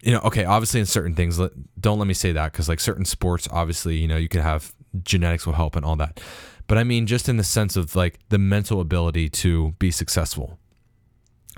you 0.00 0.12
know 0.12 0.20
okay 0.20 0.44
obviously 0.44 0.80
in 0.80 0.86
certain 0.86 1.14
things 1.14 1.40
don't 1.80 1.98
let 1.98 2.06
me 2.06 2.14
say 2.14 2.32
that 2.32 2.52
because 2.52 2.68
like 2.68 2.80
certain 2.80 3.04
sports 3.04 3.48
obviously 3.50 3.96
you 3.96 4.08
know 4.08 4.16
you 4.16 4.28
could 4.28 4.42
have 4.42 4.74
genetics 5.02 5.46
will 5.46 5.54
help 5.54 5.76
and 5.76 5.84
all 5.84 5.96
that 5.96 6.20
but 6.66 6.76
i 6.76 6.84
mean 6.84 7.06
just 7.06 7.28
in 7.28 7.36
the 7.36 7.44
sense 7.44 7.76
of 7.76 7.96
like 7.96 8.18
the 8.28 8.38
mental 8.38 8.80
ability 8.80 9.28
to 9.28 9.72
be 9.78 9.90
successful 9.90 10.58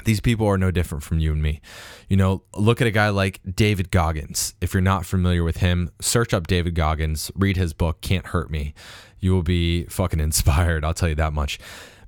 these 0.05 0.21
people 0.21 0.47
are 0.47 0.59
no 0.59 0.71
different 0.71 1.03
from 1.03 1.19
you 1.19 1.33
and 1.33 1.43
me. 1.43 1.61
You 2.09 2.17
know, 2.17 2.43
look 2.55 2.81
at 2.81 2.87
a 2.87 2.91
guy 2.91 3.09
like 3.09 3.41
David 3.55 3.91
Goggins. 3.91 4.55
If 4.61 4.75
you're 4.75 4.81
not 4.81 5.07
familiar 5.07 5.43
with 5.43 5.59
him, 5.59 5.91
search 6.01 6.35
up 6.35 6.47
David 6.47 6.75
Goggins, 6.75 7.31
read 7.35 7.57
his 7.57 7.73
book, 7.73 8.01
Can't 8.03 8.27
Hurt 8.27 8.51
Me. 8.51 8.75
You 9.19 9.33
will 9.33 9.43
be 9.43 9.85
fucking 9.85 10.21
inspired, 10.29 10.85
I'll 10.85 10.95
tell 10.95 11.09
you 11.09 11.15
that 11.17 11.33
much. 11.33 11.59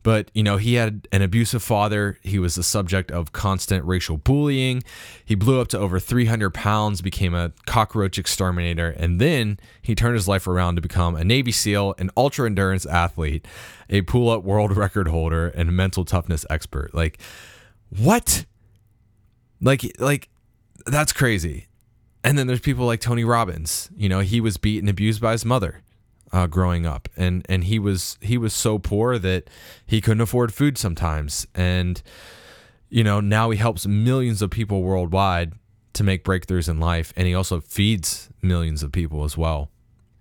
But, 0.02 0.30
you 0.32 0.42
know, 0.42 0.56
he 0.56 0.74
had 0.74 1.08
an 1.12 1.22
abusive 1.22 1.62
father. 1.62 2.18
He 2.22 2.38
was 2.38 2.54
the 2.54 2.62
subject 2.62 3.10
of 3.10 3.32
constant 3.32 3.84
racial 3.84 4.16
bullying. 4.16 4.82
He 5.24 5.34
blew 5.34 5.60
up 5.60 5.68
to 5.68 5.78
over 5.78 5.98
300 5.98 6.50
pounds, 6.54 7.02
became 7.02 7.34
a 7.34 7.52
cockroach 7.66 8.18
exterminator, 8.18 8.88
and 8.90 9.20
then 9.20 9.58
he 9.82 9.94
turned 9.94 10.14
his 10.14 10.28
life 10.28 10.46
around 10.46 10.76
to 10.76 10.82
become 10.82 11.14
a 11.16 11.24
Navy 11.24 11.52
SEAL, 11.52 11.94
an 11.98 12.10
ultra 12.16 12.46
endurance 12.46 12.86
athlete, 12.86 13.46
a 13.90 14.02
pull 14.02 14.30
up 14.30 14.44
world 14.44 14.76
record 14.76 15.08
holder, 15.08 15.48
and 15.48 15.68
a 15.68 15.72
mental 15.72 16.04
toughness 16.04 16.46
expert. 16.48 16.94
Like, 16.94 17.18
what? 17.90 18.44
Like, 19.60 19.84
like, 19.98 20.28
that's 20.86 21.12
crazy. 21.12 21.66
And 22.22 22.38
then 22.38 22.46
there's 22.46 22.60
people 22.60 22.86
like 22.86 23.00
Tony 23.00 23.24
Robbins. 23.24 23.90
You 23.96 24.08
know, 24.08 24.20
he 24.20 24.40
was 24.40 24.56
beaten, 24.56 24.88
and 24.88 24.90
abused 24.90 25.20
by 25.20 25.32
his 25.32 25.44
mother 25.44 25.82
uh, 26.32 26.46
growing 26.46 26.86
up, 26.86 27.08
and 27.16 27.44
and 27.48 27.64
he 27.64 27.78
was 27.78 28.18
he 28.20 28.38
was 28.38 28.52
so 28.52 28.78
poor 28.78 29.18
that 29.18 29.48
he 29.86 30.00
couldn't 30.00 30.20
afford 30.20 30.52
food 30.52 30.78
sometimes, 30.78 31.46
and 31.54 32.02
you 32.88 33.04
know 33.04 33.20
now 33.20 33.50
he 33.50 33.58
helps 33.58 33.86
millions 33.86 34.42
of 34.42 34.50
people 34.50 34.82
worldwide 34.82 35.52
to 35.94 36.04
make 36.04 36.24
breakthroughs 36.24 36.68
in 36.68 36.78
life, 36.78 37.12
and 37.16 37.26
he 37.26 37.34
also 37.34 37.60
feeds 37.60 38.28
millions 38.42 38.82
of 38.82 38.92
people 38.92 39.24
as 39.24 39.36
well. 39.36 39.70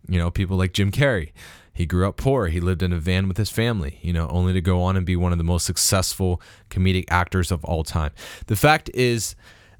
You 0.07 0.17
know, 0.17 0.31
people 0.31 0.57
like 0.57 0.73
Jim 0.73 0.91
Carrey. 0.91 1.31
He 1.73 1.85
grew 1.85 2.07
up 2.07 2.17
poor. 2.17 2.47
He 2.47 2.59
lived 2.59 2.81
in 2.81 2.91
a 2.91 2.97
van 2.97 3.27
with 3.27 3.37
his 3.37 3.51
family, 3.51 3.99
you 4.01 4.11
know, 4.11 4.27
only 4.29 4.51
to 4.53 4.61
go 4.61 4.81
on 4.81 4.97
and 4.97 5.05
be 5.05 5.15
one 5.15 5.31
of 5.31 5.37
the 5.37 5.43
most 5.43 5.63
successful 5.63 6.41
comedic 6.71 7.05
actors 7.09 7.51
of 7.51 7.63
all 7.63 7.83
time. 7.83 8.11
The 8.47 8.55
fact 8.55 8.89
is 8.95 9.35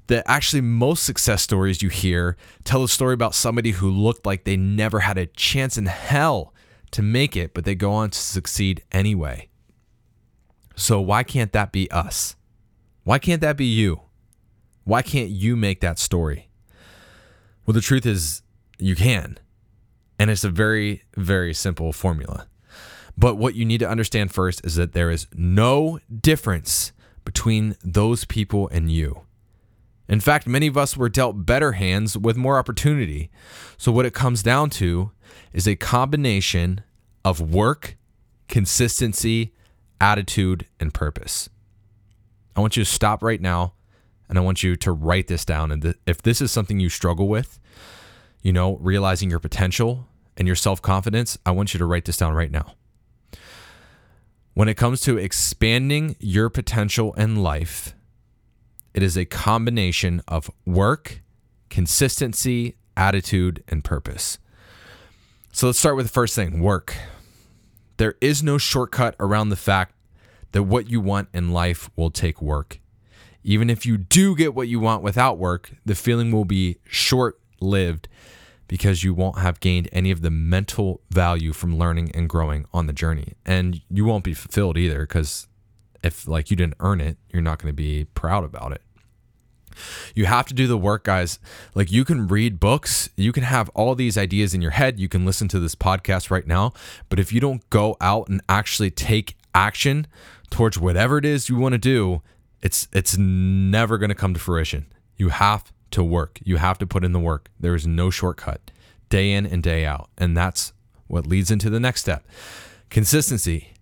that 0.08 0.24
actually 0.26 0.60
most 0.60 1.04
success 1.04 1.42
stories 1.42 1.82
you 1.82 1.88
hear 1.88 2.36
tell 2.64 2.82
a 2.82 2.88
story 2.88 3.14
about 3.14 3.34
somebody 3.34 3.70
who 3.72 3.90
looked 3.90 4.26
like 4.26 4.44
they 4.44 4.56
never 4.56 5.00
had 5.00 5.16
a 5.16 5.26
chance 5.26 5.78
in 5.78 5.86
hell 5.86 6.52
to 6.90 7.02
make 7.02 7.36
it, 7.36 7.54
but 7.54 7.64
they 7.64 7.74
go 7.74 7.92
on 7.92 8.10
to 8.10 8.18
succeed 8.18 8.82
anyway. 8.90 9.48
So 10.76 11.00
why 11.00 11.22
can't 11.22 11.52
that 11.52 11.72
be 11.72 11.90
us? 11.90 12.36
Why 13.04 13.18
can't 13.18 13.40
that 13.42 13.56
be 13.56 13.66
you? 13.66 14.02
Why 14.84 15.02
can't 15.02 15.28
you 15.28 15.56
make 15.56 15.80
that 15.80 15.98
story? 15.98 16.48
Well, 17.66 17.74
the 17.74 17.80
truth 17.80 18.06
is, 18.06 18.42
you 18.78 18.96
can. 18.96 19.38
And 20.18 20.30
it's 20.30 20.44
a 20.44 20.50
very, 20.50 21.02
very 21.16 21.52
simple 21.52 21.92
formula. 21.92 22.48
But 23.16 23.36
what 23.36 23.54
you 23.54 23.64
need 23.64 23.78
to 23.78 23.88
understand 23.88 24.32
first 24.32 24.64
is 24.64 24.76
that 24.76 24.92
there 24.92 25.10
is 25.10 25.26
no 25.34 25.98
difference 26.20 26.92
between 27.24 27.76
those 27.84 28.24
people 28.24 28.68
and 28.68 28.90
you. 28.90 29.27
In 30.08 30.20
fact, 30.20 30.46
many 30.46 30.66
of 30.66 30.76
us 30.76 30.96
were 30.96 31.08
dealt 31.08 31.44
better 31.44 31.72
hands 31.72 32.16
with 32.16 32.36
more 32.36 32.58
opportunity. 32.58 33.30
So, 33.76 33.92
what 33.92 34.06
it 34.06 34.14
comes 34.14 34.42
down 34.42 34.70
to 34.70 35.12
is 35.52 35.68
a 35.68 35.76
combination 35.76 36.82
of 37.24 37.40
work, 37.40 37.96
consistency, 38.48 39.52
attitude, 40.00 40.66
and 40.80 40.94
purpose. 40.94 41.50
I 42.56 42.60
want 42.60 42.76
you 42.76 42.84
to 42.84 42.90
stop 42.90 43.22
right 43.22 43.40
now 43.40 43.74
and 44.28 44.38
I 44.38 44.40
want 44.40 44.62
you 44.62 44.76
to 44.76 44.92
write 44.92 45.28
this 45.28 45.44
down. 45.44 45.70
And 45.70 45.94
if 46.06 46.22
this 46.22 46.40
is 46.40 46.50
something 46.50 46.80
you 46.80 46.88
struggle 46.88 47.28
with, 47.28 47.58
you 48.42 48.52
know, 48.52 48.76
realizing 48.76 49.30
your 49.30 49.38
potential 49.38 50.06
and 50.36 50.46
your 50.46 50.56
self 50.56 50.80
confidence, 50.80 51.38
I 51.44 51.50
want 51.50 51.74
you 51.74 51.78
to 51.78 51.86
write 51.86 52.04
this 52.04 52.16
down 52.16 52.34
right 52.34 52.50
now. 52.50 52.74
When 54.54 54.68
it 54.68 54.74
comes 54.74 55.00
to 55.02 55.18
expanding 55.18 56.16
your 56.18 56.50
potential 56.50 57.12
in 57.14 57.36
life, 57.36 57.94
it 58.94 59.02
is 59.02 59.16
a 59.16 59.24
combination 59.24 60.22
of 60.26 60.50
work, 60.66 61.22
consistency, 61.70 62.76
attitude, 62.96 63.62
and 63.68 63.84
purpose. 63.84 64.38
So 65.52 65.66
let's 65.66 65.78
start 65.78 65.96
with 65.96 66.06
the 66.06 66.12
first 66.12 66.34
thing 66.34 66.60
work. 66.60 66.94
There 67.96 68.16
is 68.20 68.42
no 68.42 68.58
shortcut 68.58 69.16
around 69.18 69.48
the 69.48 69.56
fact 69.56 69.94
that 70.52 70.62
what 70.62 70.88
you 70.88 71.00
want 71.00 71.28
in 71.34 71.52
life 71.52 71.90
will 71.96 72.10
take 72.10 72.40
work. 72.40 72.80
Even 73.42 73.70
if 73.70 73.86
you 73.86 73.96
do 73.96 74.36
get 74.36 74.54
what 74.54 74.68
you 74.68 74.80
want 74.80 75.02
without 75.02 75.38
work, 75.38 75.72
the 75.84 75.94
feeling 75.94 76.32
will 76.32 76.44
be 76.44 76.78
short 76.84 77.40
lived 77.60 78.08
because 78.68 79.02
you 79.02 79.14
won't 79.14 79.38
have 79.38 79.60
gained 79.60 79.88
any 79.90 80.10
of 80.10 80.20
the 80.22 80.30
mental 80.30 81.00
value 81.10 81.52
from 81.52 81.78
learning 81.78 82.10
and 82.14 82.28
growing 82.28 82.66
on 82.72 82.86
the 82.86 82.92
journey. 82.92 83.32
And 83.46 83.80
you 83.90 84.04
won't 84.04 84.24
be 84.24 84.34
fulfilled 84.34 84.76
either 84.76 85.00
because 85.00 85.48
if 86.02 86.26
like 86.28 86.50
you 86.50 86.56
didn't 86.56 86.76
earn 86.80 87.00
it, 87.00 87.16
you're 87.30 87.42
not 87.42 87.58
going 87.58 87.70
to 87.72 87.76
be 87.76 88.06
proud 88.14 88.44
about 88.44 88.72
it. 88.72 88.82
You 90.14 90.26
have 90.26 90.46
to 90.46 90.54
do 90.54 90.66
the 90.66 90.78
work, 90.78 91.04
guys. 91.04 91.38
Like 91.74 91.92
you 91.92 92.04
can 92.04 92.26
read 92.26 92.58
books, 92.58 93.08
you 93.16 93.32
can 93.32 93.44
have 93.44 93.68
all 93.70 93.94
these 93.94 94.18
ideas 94.18 94.54
in 94.54 94.62
your 94.62 94.72
head, 94.72 94.98
you 94.98 95.08
can 95.08 95.24
listen 95.24 95.48
to 95.48 95.60
this 95.60 95.74
podcast 95.74 96.30
right 96.30 96.46
now, 96.46 96.72
but 97.08 97.20
if 97.20 97.32
you 97.32 97.40
don't 97.40 97.68
go 97.70 97.96
out 98.00 98.28
and 98.28 98.40
actually 98.48 98.90
take 98.90 99.36
action 99.54 100.06
towards 100.50 100.78
whatever 100.78 101.18
it 101.18 101.24
is 101.24 101.48
you 101.48 101.56
want 101.56 101.74
to 101.74 101.78
do, 101.78 102.22
it's 102.60 102.88
it's 102.92 103.16
never 103.16 103.98
going 103.98 104.08
to 104.08 104.14
come 104.14 104.34
to 104.34 104.40
fruition. 104.40 104.86
You 105.16 105.28
have 105.28 105.72
to 105.92 106.02
work. 106.04 106.38
You 106.44 106.56
have 106.56 106.78
to 106.78 106.86
put 106.86 107.04
in 107.04 107.12
the 107.12 107.20
work. 107.20 107.50
There 107.58 107.74
is 107.74 107.86
no 107.86 108.10
shortcut. 108.10 108.70
Day 109.08 109.32
in 109.32 109.46
and 109.46 109.62
day 109.62 109.86
out. 109.86 110.10
And 110.18 110.36
that's 110.36 110.72
what 111.06 111.26
leads 111.26 111.50
into 111.50 111.70
the 111.70 111.80
next 111.80 112.02
step. 112.02 112.26
Consistency. 112.90 113.72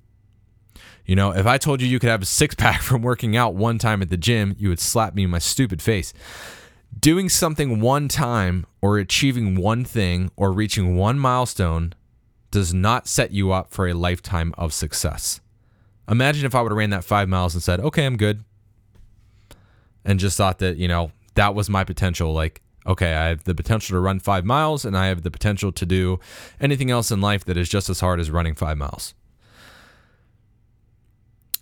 You 1.06 1.14
know, 1.14 1.30
if 1.30 1.46
I 1.46 1.56
told 1.56 1.80
you 1.80 1.86
you 1.86 2.00
could 2.00 2.10
have 2.10 2.22
a 2.22 2.26
six 2.26 2.54
pack 2.54 2.82
from 2.82 3.02
working 3.02 3.36
out 3.36 3.54
one 3.54 3.78
time 3.78 4.02
at 4.02 4.10
the 4.10 4.16
gym, 4.16 4.54
you 4.58 4.68
would 4.68 4.80
slap 4.80 5.14
me 5.14 5.24
in 5.24 5.30
my 5.30 5.38
stupid 5.38 5.80
face. 5.80 6.12
Doing 6.98 7.28
something 7.28 7.80
one 7.80 8.08
time 8.08 8.66
or 8.80 8.98
achieving 8.98 9.54
one 9.54 9.84
thing 9.84 10.30
or 10.36 10.52
reaching 10.52 10.96
one 10.96 11.18
milestone 11.18 11.92
does 12.50 12.72
not 12.72 13.06
set 13.06 13.32
you 13.32 13.52
up 13.52 13.70
for 13.70 13.86
a 13.86 13.92
lifetime 13.92 14.54
of 14.56 14.72
success. 14.72 15.40
Imagine 16.08 16.46
if 16.46 16.54
I 16.54 16.62
would 16.62 16.72
have 16.72 16.78
ran 16.78 16.90
that 16.90 17.04
five 17.04 17.28
miles 17.28 17.54
and 17.54 17.62
said, 17.62 17.80
okay, 17.80 18.06
I'm 18.06 18.16
good. 18.16 18.44
And 20.04 20.20
just 20.20 20.36
thought 20.36 20.58
that, 20.60 20.76
you 20.76 20.88
know, 20.88 21.10
that 21.34 21.54
was 21.54 21.68
my 21.68 21.84
potential. 21.84 22.32
Like, 22.32 22.62
okay, 22.86 23.14
I 23.14 23.26
have 23.26 23.44
the 23.44 23.54
potential 23.54 23.94
to 23.94 24.00
run 24.00 24.20
five 24.20 24.44
miles 24.44 24.84
and 24.84 24.96
I 24.96 25.08
have 25.08 25.22
the 25.22 25.30
potential 25.30 25.72
to 25.72 25.84
do 25.84 26.18
anything 26.60 26.90
else 26.90 27.10
in 27.10 27.20
life 27.20 27.44
that 27.44 27.56
is 27.56 27.68
just 27.68 27.90
as 27.90 28.00
hard 28.00 28.20
as 28.20 28.30
running 28.30 28.54
five 28.54 28.78
miles. 28.78 29.14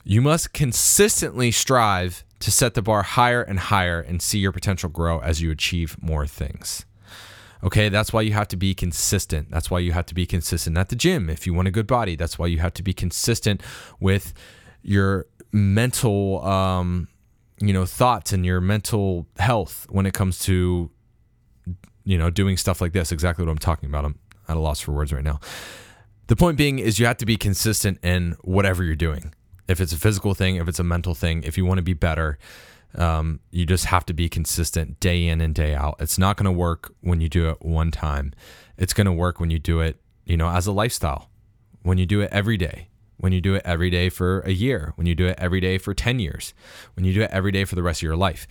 You 0.04 0.20
must 0.20 0.52
consistently 0.52 1.50
strive 1.50 2.24
to 2.40 2.50
set 2.50 2.74
the 2.74 2.82
bar 2.82 3.02
higher 3.02 3.42
and 3.42 3.58
higher 3.58 4.00
and 4.00 4.20
see 4.20 4.38
your 4.38 4.52
potential 4.52 4.90
grow 4.90 5.18
as 5.20 5.40
you 5.40 5.50
achieve 5.50 5.96
more 6.00 6.26
things. 6.26 6.84
Okay, 7.62 7.88
that's 7.88 8.12
why 8.12 8.20
you 8.20 8.34
have 8.34 8.48
to 8.48 8.56
be 8.56 8.74
consistent. 8.74 9.50
That's 9.50 9.70
why 9.70 9.78
you 9.78 9.92
have 9.92 10.04
to 10.06 10.14
be 10.14 10.26
consistent 10.26 10.76
at 10.76 10.90
the 10.90 10.96
gym 10.96 11.30
if 11.30 11.46
you 11.46 11.54
want 11.54 11.68
a 11.68 11.70
good 11.70 11.86
body. 11.86 12.14
That's 12.14 12.38
why 12.38 12.46
you 12.46 12.58
have 12.58 12.74
to 12.74 12.82
be 12.82 12.92
consistent 12.92 13.62
with 13.98 14.34
your 14.82 15.26
mental 15.50 16.44
um, 16.44 17.08
you 17.60 17.72
know 17.72 17.86
thoughts 17.86 18.32
and 18.32 18.44
your 18.44 18.60
mental 18.60 19.26
health 19.38 19.86
when 19.90 20.06
it 20.06 20.12
comes 20.12 20.38
to 20.40 20.90
you 22.04 22.18
know 22.18 22.30
doing 22.30 22.56
stuff 22.56 22.80
like 22.80 22.92
this 22.92 23.12
exactly 23.12 23.44
what 23.44 23.50
i'm 23.50 23.58
talking 23.58 23.88
about 23.88 24.04
i'm 24.04 24.18
at 24.48 24.56
a 24.56 24.60
loss 24.60 24.80
for 24.80 24.92
words 24.92 25.12
right 25.12 25.24
now 25.24 25.38
the 26.26 26.36
point 26.36 26.58
being 26.58 26.78
is 26.78 26.98
you 26.98 27.06
have 27.06 27.16
to 27.16 27.26
be 27.26 27.36
consistent 27.36 27.98
in 28.02 28.36
whatever 28.42 28.82
you're 28.82 28.96
doing 28.96 29.32
if 29.68 29.80
it's 29.80 29.92
a 29.92 29.96
physical 29.96 30.34
thing 30.34 30.56
if 30.56 30.68
it's 30.68 30.78
a 30.78 30.84
mental 30.84 31.14
thing 31.14 31.42
if 31.42 31.56
you 31.56 31.64
want 31.64 31.78
to 31.78 31.82
be 31.82 31.94
better 31.94 32.38
um, 32.96 33.40
you 33.50 33.66
just 33.66 33.86
have 33.86 34.06
to 34.06 34.12
be 34.12 34.28
consistent 34.28 35.00
day 35.00 35.26
in 35.26 35.40
and 35.40 35.54
day 35.54 35.74
out 35.74 35.96
it's 35.98 36.18
not 36.18 36.36
going 36.36 36.44
to 36.44 36.52
work 36.52 36.94
when 37.00 37.20
you 37.20 37.28
do 37.28 37.48
it 37.48 37.60
one 37.62 37.90
time 37.90 38.32
it's 38.76 38.92
going 38.92 39.06
to 39.06 39.12
work 39.12 39.40
when 39.40 39.50
you 39.50 39.58
do 39.58 39.80
it 39.80 40.00
you 40.24 40.36
know 40.36 40.48
as 40.48 40.66
a 40.66 40.72
lifestyle 40.72 41.30
when 41.82 41.98
you 41.98 42.06
do 42.06 42.20
it 42.20 42.30
every 42.32 42.56
day 42.56 42.88
when 43.18 43.32
you 43.32 43.40
do 43.40 43.54
it 43.54 43.62
every 43.64 43.90
day 43.90 44.08
for 44.08 44.40
a 44.40 44.50
year, 44.50 44.92
when 44.96 45.06
you 45.06 45.14
do 45.14 45.26
it 45.26 45.36
every 45.38 45.60
day 45.60 45.78
for 45.78 45.94
10 45.94 46.18
years, 46.18 46.52
when 46.94 47.04
you 47.04 47.12
do 47.14 47.22
it 47.22 47.30
every 47.32 47.52
day 47.52 47.64
for 47.64 47.74
the 47.74 47.82
rest 47.82 48.00
of 48.00 48.02
your 48.02 48.16
life. 48.16 48.46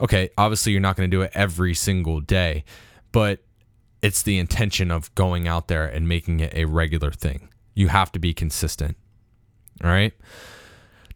Okay, 0.00 0.30
obviously, 0.36 0.72
you're 0.72 0.80
not 0.80 0.96
going 0.96 1.10
to 1.10 1.16
do 1.16 1.22
it 1.22 1.30
every 1.34 1.74
single 1.74 2.20
day, 2.20 2.64
but 3.12 3.40
it's 4.00 4.22
the 4.22 4.38
intention 4.38 4.90
of 4.90 5.14
going 5.14 5.46
out 5.46 5.68
there 5.68 5.86
and 5.86 6.08
making 6.08 6.40
it 6.40 6.52
a 6.54 6.64
regular 6.64 7.10
thing. 7.10 7.48
You 7.74 7.88
have 7.88 8.12
to 8.12 8.18
be 8.18 8.34
consistent. 8.34 8.96
All 9.82 9.90
right. 9.90 10.12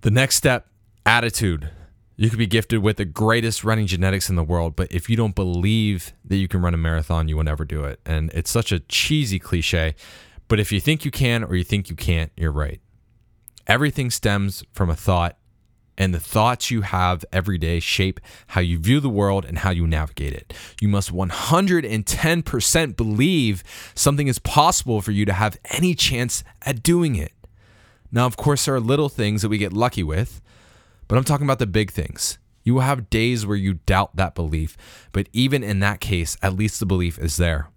The 0.03 0.11
next 0.11 0.37
step 0.37 0.69
attitude. 1.05 1.71
You 2.19 2.31
could 2.31 2.39
be 2.39 2.47
gifted 2.47 2.79
with 2.79 2.97
the 2.97 3.05
greatest 3.05 3.63
running 3.63 3.87
genetics 3.87 4.31
in 4.31 4.37
the 4.37 4.43
world, 4.43 4.75
but 4.75 4.91
if 4.91 5.11
you 5.11 5.17
don't 5.17 5.35
believe 5.35 6.15
that 6.25 6.37
you 6.37 6.49
can 6.49 6.63
run 6.63 6.73
a 6.73 6.79
marathon, 6.79 7.29
you 7.29 7.37
will 7.37 7.45
never 7.45 7.67
do 7.67 7.85
it. 7.85 8.01
And 8.07 8.31
it's 8.33 8.51
such 8.51 8.73
a 8.73 8.81
cheesy 8.81 9.39
cliche, 9.39 9.95
but 10.49 10.59
if 10.59 10.73
you 10.73 10.81
think 10.81 11.05
you 11.05 11.11
can 11.11 11.45
or 11.45 11.55
you 11.57 11.65
think 11.65 11.91
you 11.91 11.97
can't, 11.97 12.33
you're 12.35 12.51
right. 12.53 12.81
Everything 13.67 14.11
stems 14.11 14.65
from 14.73 14.89
a 14.89 14.97
thought, 14.97 15.37
and 15.99 16.15
the 16.15 16.21
thoughts 16.21 16.71
you 16.71 16.83
have 16.83 17.25
every 17.33 17.59
day 17.59 17.81
shape 17.81 18.21
how 18.49 18.61
you 18.61 18.79
view 18.79 19.01
the 19.01 19.09
world 19.11 19.45
and 19.45 19.59
how 19.59 19.71
you 19.71 19.87
navigate 19.87 20.33
it. 20.33 20.55
You 20.81 20.89
must 20.89 21.13
110% 21.13 22.97
believe 22.97 23.65
something 23.95 24.29
is 24.29 24.39
possible 24.39 25.03
for 25.03 25.11
you 25.11 25.25
to 25.27 25.33
have 25.33 25.59
any 25.71 25.95
chance 25.95 26.45
at 26.63 26.83
doing 26.83 27.17
it. 27.17 27.33
Now, 28.17 28.25
of 28.25 28.39
course, 28.39 28.65
there 28.65 28.75
are 28.75 28.81
little 28.81 29.11
things 29.11 29.43
that 29.43 29.51
we 29.51 29.59
get 29.59 29.75
lucky 29.75 30.03
with, 30.03 30.41
but 31.07 31.19
I'm 31.19 31.25
talking 31.25 31.45
about 31.45 31.59
the 31.59 31.67
big 31.67 31.91
things. 31.91 32.39
You 32.65 32.73
will 32.73 32.81
have 32.81 33.11
days 33.11 33.45
where 33.45 33.59
you 33.59 33.75
doubt 33.85 34.17
that 34.17 34.35
belief, 34.35 34.75
but 35.13 35.29
even 35.35 35.63
in 35.63 35.81
that 35.81 36.01
case, 36.01 36.35
at 36.41 36.55
least 36.55 36.81
the 36.81 36.87
belief 36.87 37.19
is 37.19 37.37
there. 37.37 37.69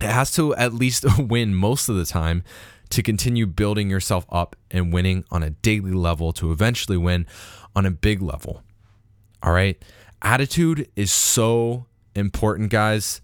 It 0.00 0.10
has 0.10 0.30
to 0.36 0.54
at 0.54 0.74
least 0.74 1.04
win 1.18 1.56
most 1.56 1.88
of 1.88 1.96
the 1.96 2.04
time 2.04 2.44
to 2.90 3.02
continue 3.02 3.46
building 3.48 3.90
yourself 3.90 4.26
up 4.30 4.54
and 4.70 4.92
winning 4.92 5.24
on 5.28 5.42
a 5.42 5.50
daily 5.50 5.90
level 5.90 6.32
to 6.34 6.52
eventually 6.52 6.96
win 6.96 7.26
on 7.74 7.84
a 7.84 7.90
big 7.90 8.22
level. 8.22 8.62
All 9.42 9.52
right. 9.52 9.84
Attitude 10.22 10.88
is 10.94 11.10
so 11.10 11.86
important, 12.14 12.70
guys. 12.70 13.20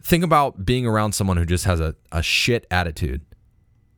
Think 0.00 0.22
about 0.22 0.64
being 0.64 0.86
around 0.86 1.14
someone 1.16 1.36
who 1.36 1.44
just 1.44 1.64
has 1.64 1.80
a, 1.80 1.96
a 2.12 2.22
shit 2.22 2.64
attitude. 2.70 3.22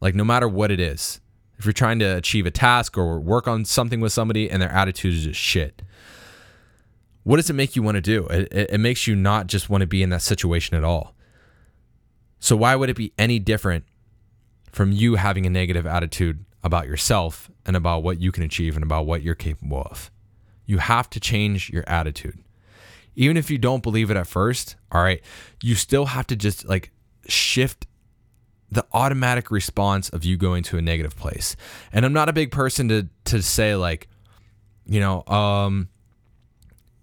Like, 0.01 0.15
no 0.15 0.25
matter 0.25 0.49
what 0.49 0.71
it 0.71 0.81
is, 0.81 1.21
if 1.59 1.65
you're 1.65 1.73
trying 1.73 1.99
to 2.01 2.17
achieve 2.17 2.47
a 2.47 2.51
task 2.51 2.99
or 2.99 3.19
work 3.19 3.49
on 3.49 3.65
something 3.65 4.01
with 4.01 4.13
somebody 4.13 4.51
and 4.51 4.61
their 4.61 4.71
attitude 4.71 5.15
is 5.15 5.25
just 5.25 5.41
shit, 5.41 5.83
what 7.23 7.37
does 7.37 7.51
it 7.51 7.55
make 7.55 7.75
you 7.77 7.83
want 7.83 7.97
to 7.97 8.01
do? 8.01 8.27
It, 8.27 8.53
it, 8.53 8.71
it 8.75 8.79
makes 8.79 9.07
you 9.07 9.17
not 9.17 9.47
just 9.47 9.69
want 9.69 9.81
to 9.81 9.87
be 9.87 10.03
in 10.03 10.11
that 10.11 10.23
situation 10.23 10.77
at 10.77 10.85
all. 10.85 11.15
So, 12.39 12.55
why 12.57 12.77
would 12.77 12.91
it 12.91 12.97
be 12.97 13.13
any 13.19 13.39
different 13.39 13.85
from 14.71 14.93
you 14.93 15.15
having 15.15 15.47
a 15.47 15.51
negative 15.51 15.87
attitude 15.87 16.45
about 16.67 16.87
yourself 16.87 17.51
and 17.65 17.77
about 17.77 18.03
what 18.03 18.21
you 18.21 18.31
can 18.31 18.43
achieve 18.43 18.75
and 18.75 18.83
about 18.83 19.07
what 19.07 19.23
you're 19.23 19.35
capable 19.35 19.83
of. 19.91 20.11
You 20.67 20.79
have 20.79 21.09
to 21.11 21.21
change 21.21 21.71
your 21.71 21.85
attitude. 21.87 22.39
Even 23.15 23.37
if 23.37 23.51
you 23.51 23.57
don't 23.57 23.83
believe 23.83 24.11
it 24.11 24.17
at 24.17 24.27
first, 24.27 24.77
all 24.93 25.03
right, 25.03 25.23
you 25.63 25.75
still 25.77 26.07
have 26.07 26.27
to 26.27 26.37
just 26.37 26.67
like 26.67 26.91
shift 27.27 27.87
the 28.71 28.85
automatic 28.93 29.51
response 29.51 30.09
of 30.09 30.25
you 30.25 30.37
going 30.37 30.63
to 30.65 30.79
a 30.79 30.83
negative 30.83 31.17
place. 31.17 31.57
And 31.93 32.05
I'm 32.05 32.13
not 32.13 32.29
a 32.29 32.33
big 32.33 32.51
person 32.51 32.89
to 32.89 33.09
to 33.27 33.43
say 33.43 33.77
like, 33.77 34.09
you 34.87 35.01
know, 35.01 35.25
um 35.27 35.89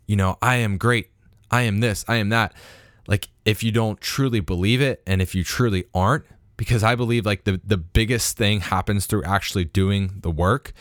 you 0.05 0.15
know, 0.15 0.37
I 0.41 0.55
am 0.57 0.77
great. 0.77 1.09
I 1.49 1.61
am 1.61 1.79
this, 1.79 2.03
I 2.07 2.15
am 2.15 2.29
that. 2.29 2.53
Like 3.07 3.29
if 3.45 3.63
you 3.63 3.71
don't 3.71 3.99
truly 4.01 4.39
believe 4.39 4.81
it 4.81 5.01
and 5.07 5.21
if 5.21 5.35
you 5.35 5.43
truly 5.43 5.85
aren't, 5.93 6.25
because 6.57 6.83
I 6.83 6.95
believe 6.95 7.25
like 7.25 7.45
the 7.45 7.59
the 7.63 7.77
biggest 7.77 8.37
thing 8.37 8.61
happens 8.61 9.05
through 9.05 9.23
actually 9.23 9.65
doing 9.65 10.19
the 10.21 10.31
work. 10.31 10.73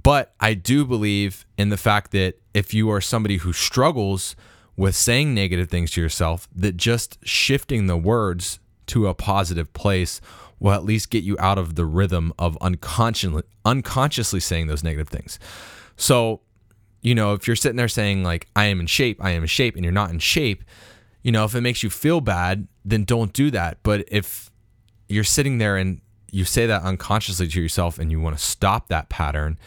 But 0.00 0.34
I 0.40 0.54
do 0.54 0.84
believe 0.84 1.44
in 1.58 1.68
the 1.68 1.76
fact 1.76 2.12
that 2.12 2.38
if 2.54 2.72
you 2.72 2.90
are 2.90 3.00
somebody 3.00 3.38
who 3.38 3.52
struggles 3.52 4.34
with 4.74 4.96
saying 4.96 5.34
negative 5.34 5.68
things 5.68 5.90
to 5.92 6.00
yourself, 6.00 6.48
that 6.54 6.76
just 6.76 7.18
shifting 7.26 7.86
the 7.86 7.96
words 7.96 8.58
to 8.86 9.08
a 9.08 9.14
positive 9.14 9.72
place 9.72 10.20
will 10.58 10.72
at 10.72 10.84
least 10.84 11.10
get 11.10 11.24
you 11.24 11.36
out 11.38 11.58
of 11.58 11.74
the 11.74 11.84
rhythm 11.84 12.32
of 12.38 12.56
unconsciously 12.60 13.42
unconsciously 13.64 14.40
saying 14.40 14.66
those 14.68 14.84
negative 14.84 15.08
things. 15.08 15.38
So, 15.96 16.40
you 17.00 17.14
know, 17.14 17.32
if 17.34 17.46
you're 17.46 17.56
sitting 17.56 17.76
there 17.76 17.88
saying 17.88 18.22
like 18.22 18.48
I 18.54 18.66
am 18.66 18.80
in 18.80 18.86
shape, 18.86 19.22
I 19.22 19.30
am 19.30 19.42
in 19.42 19.48
shape 19.48 19.74
and 19.74 19.84
you're 19.84 19.92
not 19.92 20.10
in 20.10 20.18
shape, 20.18 20.62
you 21.22 21.32
know, 21.32 21.44
if 21.44 21.54
it 21.54 21.60
makes 21.60 21.82
you 21.82 21.90
feel 21.90 22.20
bad, 22.20 22.68
then 22.84 23.04
don't 23.04 23.32
do 23.32 23.50
that. 23.50 23.78
But 23.82 24.04
if 24.08 24.50
you're 25.08 25.24
sitting 25.24 25.58
there 25.58 25.76
and 25.76 26.00
you 26.30 26.44
say 26.44 26.66
that 26.66 26.82
unconsciously 26.82 27.48
to 27.48 27.60
yourself 27.60 27.98
and 27.98 28.10
you 28.10 28.20
want 28.20 28.36
to 28.36 28.42
stop 28.42 28.88
that 28.88 29.08
pattern, 29.08 29.58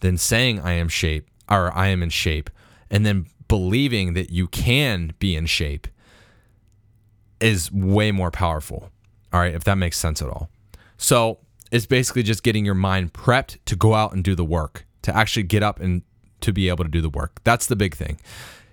then 0.00 0.16
saying 0.16 0.60
I 0.60 0.72
am 0.72 0.88
shape 0.88 1.28
or 1.48 1.76
I 1.76 1.88
am 1.88 2.02
in 2.02 2.10
shape 2.10 2.50
and 2.90 3.04
then 3.04 3.26
believing 3.48 4.14
that 4.14 4.30
you 4.30 4.48
can 4.48 5.12
be 5.18 5.36
in 5.36 5.46
shape 5.46 5.86
is 7.40 7.70
way 7.72 8.12
more 8.12 8.30
powerful. 8.30 8.90
All 9.32 9.40
right, 9.40 9.54
if 9.54 9.64
that 9.64 9.76
makes 9.76 9.98
sense 9.98 10.22
at 10.22 10.28
all. 10.28 10.50
So, 10.96 11.38
it's 11.72 11.86
basically 11.86 12.22
just 12.22 12.42
getting 12.42 12.64
your 12.64 12.74
mind 12.74 13.12
prepped 13.12 13.58
to 13.66 13.74
go 13.74 13.94
out 13.94 14.12
and 14.12 14.22
do 14.22 14.34
the 14.34 14.44
work, 14.44 14.86
to 15.02 15.14
actually 15.14 15.42
get 15.42 15.62
up 15.62 15.80
and 15.80 16.02
to 16.40 16.52
be 16.52 16.68
able 16.68 16.84
to 16.84 16.90
do 16.90 17.00
the 17.00 17.10
work. 17.10 17.40
That's 17.42 17.66
the 17.66 17.76
big 17.76 17.94
thing. 17.94 18.20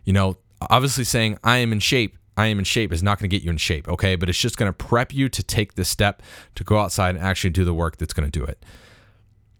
You 0.05 0.13
know, 0.13 0.37
obviously 0.61 1.03
saying 1.03 1.39
I 1.43 1.57
am 1.57 1.71
in 1.71 1.79
shape 1.79 2.17
I 2.35 2.47
am 2.47 2.59
in 2.59 2.65
shape 2.65 2.91
is 2.91 3.03
not 3.03 3.19
going 3.19 3.29
to 3.29 3.35
get 3.35 3.43
you 3.43 3.51
in 3.51 3.57
shape, 3.57 3.87
okay? 3.87 4.15
But 4.15 4.29
it's 4.29 4.39
just 4.39 4.57
going 4.57 4.69
to 4.69 4.73
prep 4.73 5.13
you 5.13 5.29
to 5.29 5.43
take 5.43 5.75
the 5.75 5.85
step 5.85 6.21
to 6.55 6.63
go 6.63 6.79
outside 6.79 7.15
and 7.15 7.23
actually 7.23 7.51
do 7.51 7.63
the 7.63 7.73
work 7.73 7.97
that's 7.97 8.13
going 8.13 8.29
to 8.29 8.39
do 8.39 8.43
it. 8.43 8.63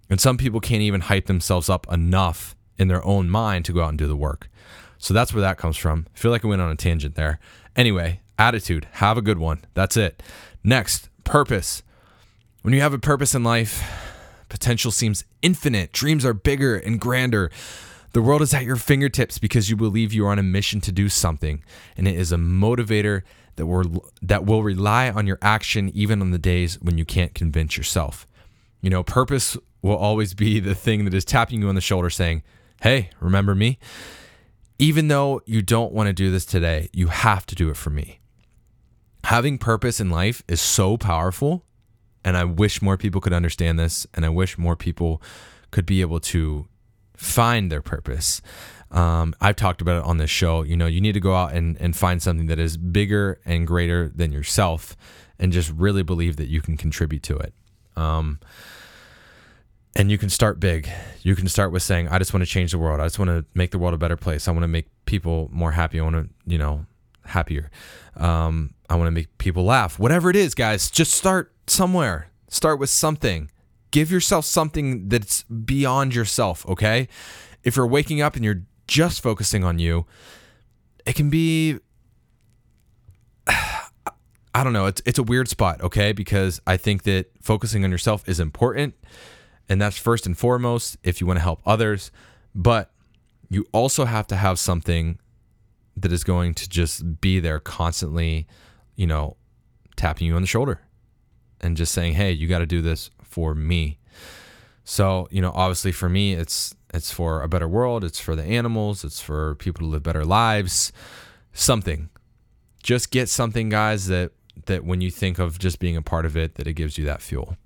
And 0.09 0.19
some 0.19 0.37
people 0.37 0.59
can't 0.59 0.81
even 0.81 1.01
hype 1.01 1.27
themselves 1.27 1.69
up 1.69 1.91
enough 1.91 2.55
in 2.77 2.87
their 2.87 3.05
own 3.05 3.29
mind 3.29 3.65
to 3.65 3.73
go 3.73 3.83
out 3.83 3.89
and 3.89 3.97
do 3.97 4.07
the 4.07 4.15
work. 4.15 4.49
So 4.97 5.13
that's 5.13 5.33
where 5.33 5.41
that 5.41 5.57
comes 5.57 5.77
from. 5.77 6.07
I 6.15 6.17
feel 6.17 6.31
like 6.31 6.43
I 6.43 6.47
went 6.47 6.61
on 6.61 6.71
a 6.71 6.75
tangent 6.75 7.15
there. 7.15 7.39
Anyway, 7.75 8.21
attitude. 8.37 8.87
Have 8.93 9.17
a 9.17 9.21
good 9.21 9.37
one. 9.37 9.63
That's 9.73 9.97
it. 9.97 10.21
Next, 10.63 11.09
purpose. 11.23 11.83
When 12.61 12.73
you 12.73 12.81
have 12.81 12.93
a 12.93 12.99
purpose 12.99 13.35
in 13.35 13.43
life, 13.43 13.83
potential 14.49 14.91
seems 14.91 15.25
infinite. 15.41 15.91
Dreams 15.91 16.25
are 16.25 16.33
bigger 16.33 16.75
and 16.75 16.99
grander. 16.99 17.51
The 18.13 18.21
world 18.21 18.41
is 18.41 18.53
at 18.53 18.63
your 18.63 18.75
fingertips 18.75 19.39
because 19.39 19.69
you 19.69 19.75
believe 19.75 20.13
you 20.13 20.25
are 20.27 20.31
on 20.31 20.39
a 20.39 20.43
mission 20.43 20.79
to 20.81 20.91
do 20.91 21.09
something, 21.09 21.63
and 21.97 22.07
it 22.07 22.15
is 22.15 22.31
a 22.31 22.37
motivator 22.37 23.23
that 23.55 23.65
will 23.65 24.05
that 24.21 24.45
will 24.45 24.63
rely 24.63 25.09
on 25.09 25.27
your 25.27 25.39
action 25.41 25.91
even 25.93 26.21
on 26.21 26.31
the 26.31 26.37
days 26.37 26.79
when 26.81 26.97
you 26.97 27.05
can't 27.05 27.33
convince 27.33 27.75
yourself. 27.75 28.27
You 28.81 28.89
know, 28.89 29.03
purpose 29.03 29.57
will 29.81 29.97
always 29.97 30.33
be 30.33 30.59
the 30.61 30.75
thing 30.75 31.05
that 31.05 31.13
is 31.13 31.25
tapping 31.25 31.61
you 31.61 31.69
on 31.69 31.75
the 31.75 31.81
shoulder 31.81 32.09
saying, 32.09 32.43
"Hey, 32.81 33.09
remember 33.19 33.55
me?" 33.55 33.79
Even 34.79 35.07
though 35.07 35.41
you 35.45 35.61
don't 35.61 35.93
want 35.93 36.07
to 36.07 36.13
do 36.13 36.31
this 36.31 36.45
today, 36.45 36.89
you 36.93 37.07
have 37.07 37.45
to 37.47 37.55
do 37.55 37.69
it 37.69 37.77
for 37.77 37.89
me. 37.89 38.19
Having 39.25 39.59
purpose 39.59 39.99
in 39.99 40.09
life 40.09 40.43
is 40.47 40.61
so 40.61 40.97
powerful, 40.97 41.63
and 42.25 42.35
I 42.35 42.43
wish 42.43 42.81
more 42.81 42.97
people 42.97 43.21
could 43.21 43.33
understand 43.33 43.79
this, 43.79 44.05
and 44.13 44.25
I 44.25 44.29
wish 44.29 44.57
more 44.57 44.75
people 44.75 45.21
could 45.71 45.85
be 45.85 46.01
able 46.01 46.19
to 46.19 46.67
find 47.15 47.71
their 47.71 47.81
purpose. 47.81 48.41
Um, 48.91 49.33
I've 49.41 49.55
talked 49.55 49.81
about 49.81 49.97
it 49.97 50.03
on 50.03 50.17
this 50.17 50.29
show. 50.29 50.61
You 50.61 50.77
know, 50.77 50.85
you 50.85 51.01
need 51.01 51.13
to 51.13 51.19
go 51.19 51.35
out 51.35 51.53
and, 51.53 51.77
and 51.79 51.95
find 51.95 52.21
something 52.21 52.47
that 52.47 52.59
is 52.59 52.77
bigger 52.77 53.39
and 53.45 53.65
greater 53.65 54.11
than 54.13 54.31
yourself 54.31 54.95
and 55.39 55.51
just 55.51 55.71
really 55.71 56.03
believe 56.03 56.35
that 56.35 56.47
you 56.47 56.61
can 56.61 56.77
contribute 56.77 57.23
to 57.23 57.37
it. 57.37 57.53
Um, 57.95 58.39
and 59.95 60.11
you 60.11 60.17
can 60.17 60.29
start 60.29 60.59
big. 60.59 60.89
You 61.21 61.35
can 61.35 61.47
start 61.47 61.71
with 61.71 61.81
saying, 61.83 62.07
I 62.07 62.19
just 62.19 62.33
want 62.33 62.43
to 62.45 62.49
change 62.49 62.71
the 62.71 62.77
world. 62.77 62.99
I 62.99 63.05
just 63.05 63.19
want 63.19 63.29
to 63.29 63.45
make 63.53 63.71
the 63.71 63.79
world 63.79 63.93
a 63.93 63.97
better 63.97 64.17
place. 64.17 64.47
I 64.47 64.51
want 64.51 64.63
to 64.63 64.67
make 64.67 64.87
people 65.05 65.49
more 65.51 65.71
happy. 65.71 65.99
I 65.99 66.03
want 66.03 66.15
to, 66.15 66.29
you 66.45 66.57
know, 66.57 66.85
happier. 67.25 67.69
Um, 68.15 68.73
I 68.89 68.95
want 68.95 69.07
to 69.07 69.11
make 69.11 69.37
people 69.37 69.63
laugh. 69.63 69.97
Whatever 69.97 70.29
it 70.29 70.35
is, 70.35 70.55
guys, 70.55 70.91
just 70.91 71.13
start 71.13 71.51
somewhere. 71.67 72.29
Start 72.47 72.79
with 72.79 72.89
something 72.89 73.49
give 73.93 74.11
yourself 74.11 74.43
something 74.43 75.07
that's 75.07 75.43
beyond 75.43 76.15
yourself, 76.15 76.67
okay? 76.67 77.07
If 77.63 77.75
you're 77.77 77.87
waking 77.87 78.21
up 78.21 78.35
and 78.35 78.43
you're 78.43 78.63
just 78.87 79.21
focusing 79.21 79.63
on 79.63 79.77
you, 79.77 80.07
it 81.05 81.13
can 81.13 81.29
be 81.29 81.77
I 83.47 84.63
don't 84.63 84.73
know, 84.73 84.87
it's 84.87 85.01
it's 85.05 85.19
a 85.19 85.23
weird 85.23 85.47
spot, 85.47 85.79
okay? 85.81 86.11
Because 86.11 86.59
I 86.65 86.75
think 86.75 87.03
that 87.03 87.27
focusing 87.39 87.83
on 87.85 87.91
yourself 87.91 88.27
is 88.27 88.39
important 88.39 88.95
and 89.69 89.79
that's 89.79 89.97
first 89.97 90.25
and 90.25 90.35
foremost 90.37 90.97
if 91.03 91.21
you 91.21 91.27
want 91.27 91.37
to 91.37 91.43
help 91.43 91.61
others, 91.65 92.11
but 92.55 92.91
you 93.49 93.67
also 93.71 94.05
have 94.05 94.25
to 94.27 94.35
have 94.35 94.57
something 94.57 95.19
that 95.97 96.11
is 96.11 96.23
going 96.23 96.53
to 96.55 96.67
just 96.67 97.21
be 97.21 97.39
there 97.39 97.59
constantly, 97.59 98.47
you 98.95 99.07
know, 99.07 99.37
tapping 99.95 100.27
you 100.27 100.35
on 100.35 100.41
the 100.41 100.47
shoulder 100.47 100.81
and 101.61 101.77
just 101.77 101.93
saying, 101.93 102.13
"Hey, 102.13 102.31
you 102.31 102.47
got 102.47 102.59
to 102.59 102.65
do 102.65 102.81
this 102.81 103.09
for 103.21 103.55
me. 103.55 103.97
So, 104.85 105.27
you 105.31 105.41
know, 105.41 105.51
obviously 105.55 105.91
for 105.91 106.09
me, 106.09 106.33
it's 106.33 106.75
it's 106.93 107.11
for 107.11 107.41
a 107.41 107.47
better 107.47 107.67
world, 107.67 108.03
it's 108.03 108.19
for 108.19 108.35
the 108.35 108.43
animals, 108.43 109.03
it's 109.03 109.19
for 109.19 109.55
people 109.55 109.81
to 109.81 109.89
live 109.89 110.03
better 110.03 110.23
lives, 110.23 110.91
something. 111.51 112.09
Just 112.83 113.09
get 113.09 113.29
something 113.29 113.69
guys 113.69 114.07
that 114.07 114.31
that 114.65 114.85
when 114.85 115.01
you 115.01 115.09
think 115.09 115.39
of 115.39 115.57
just 115.57 115.79
being 115.79 115.97
a 115.97 116.01
part 116.01 116.25
of 116.25 116.37
it 116.37 116.55
that 116.55 116.67
it 116.67 116.73
gives 116.73 116.97
you 116.97 117.05
that 117.05 117.21
fuel. 117.21 117.57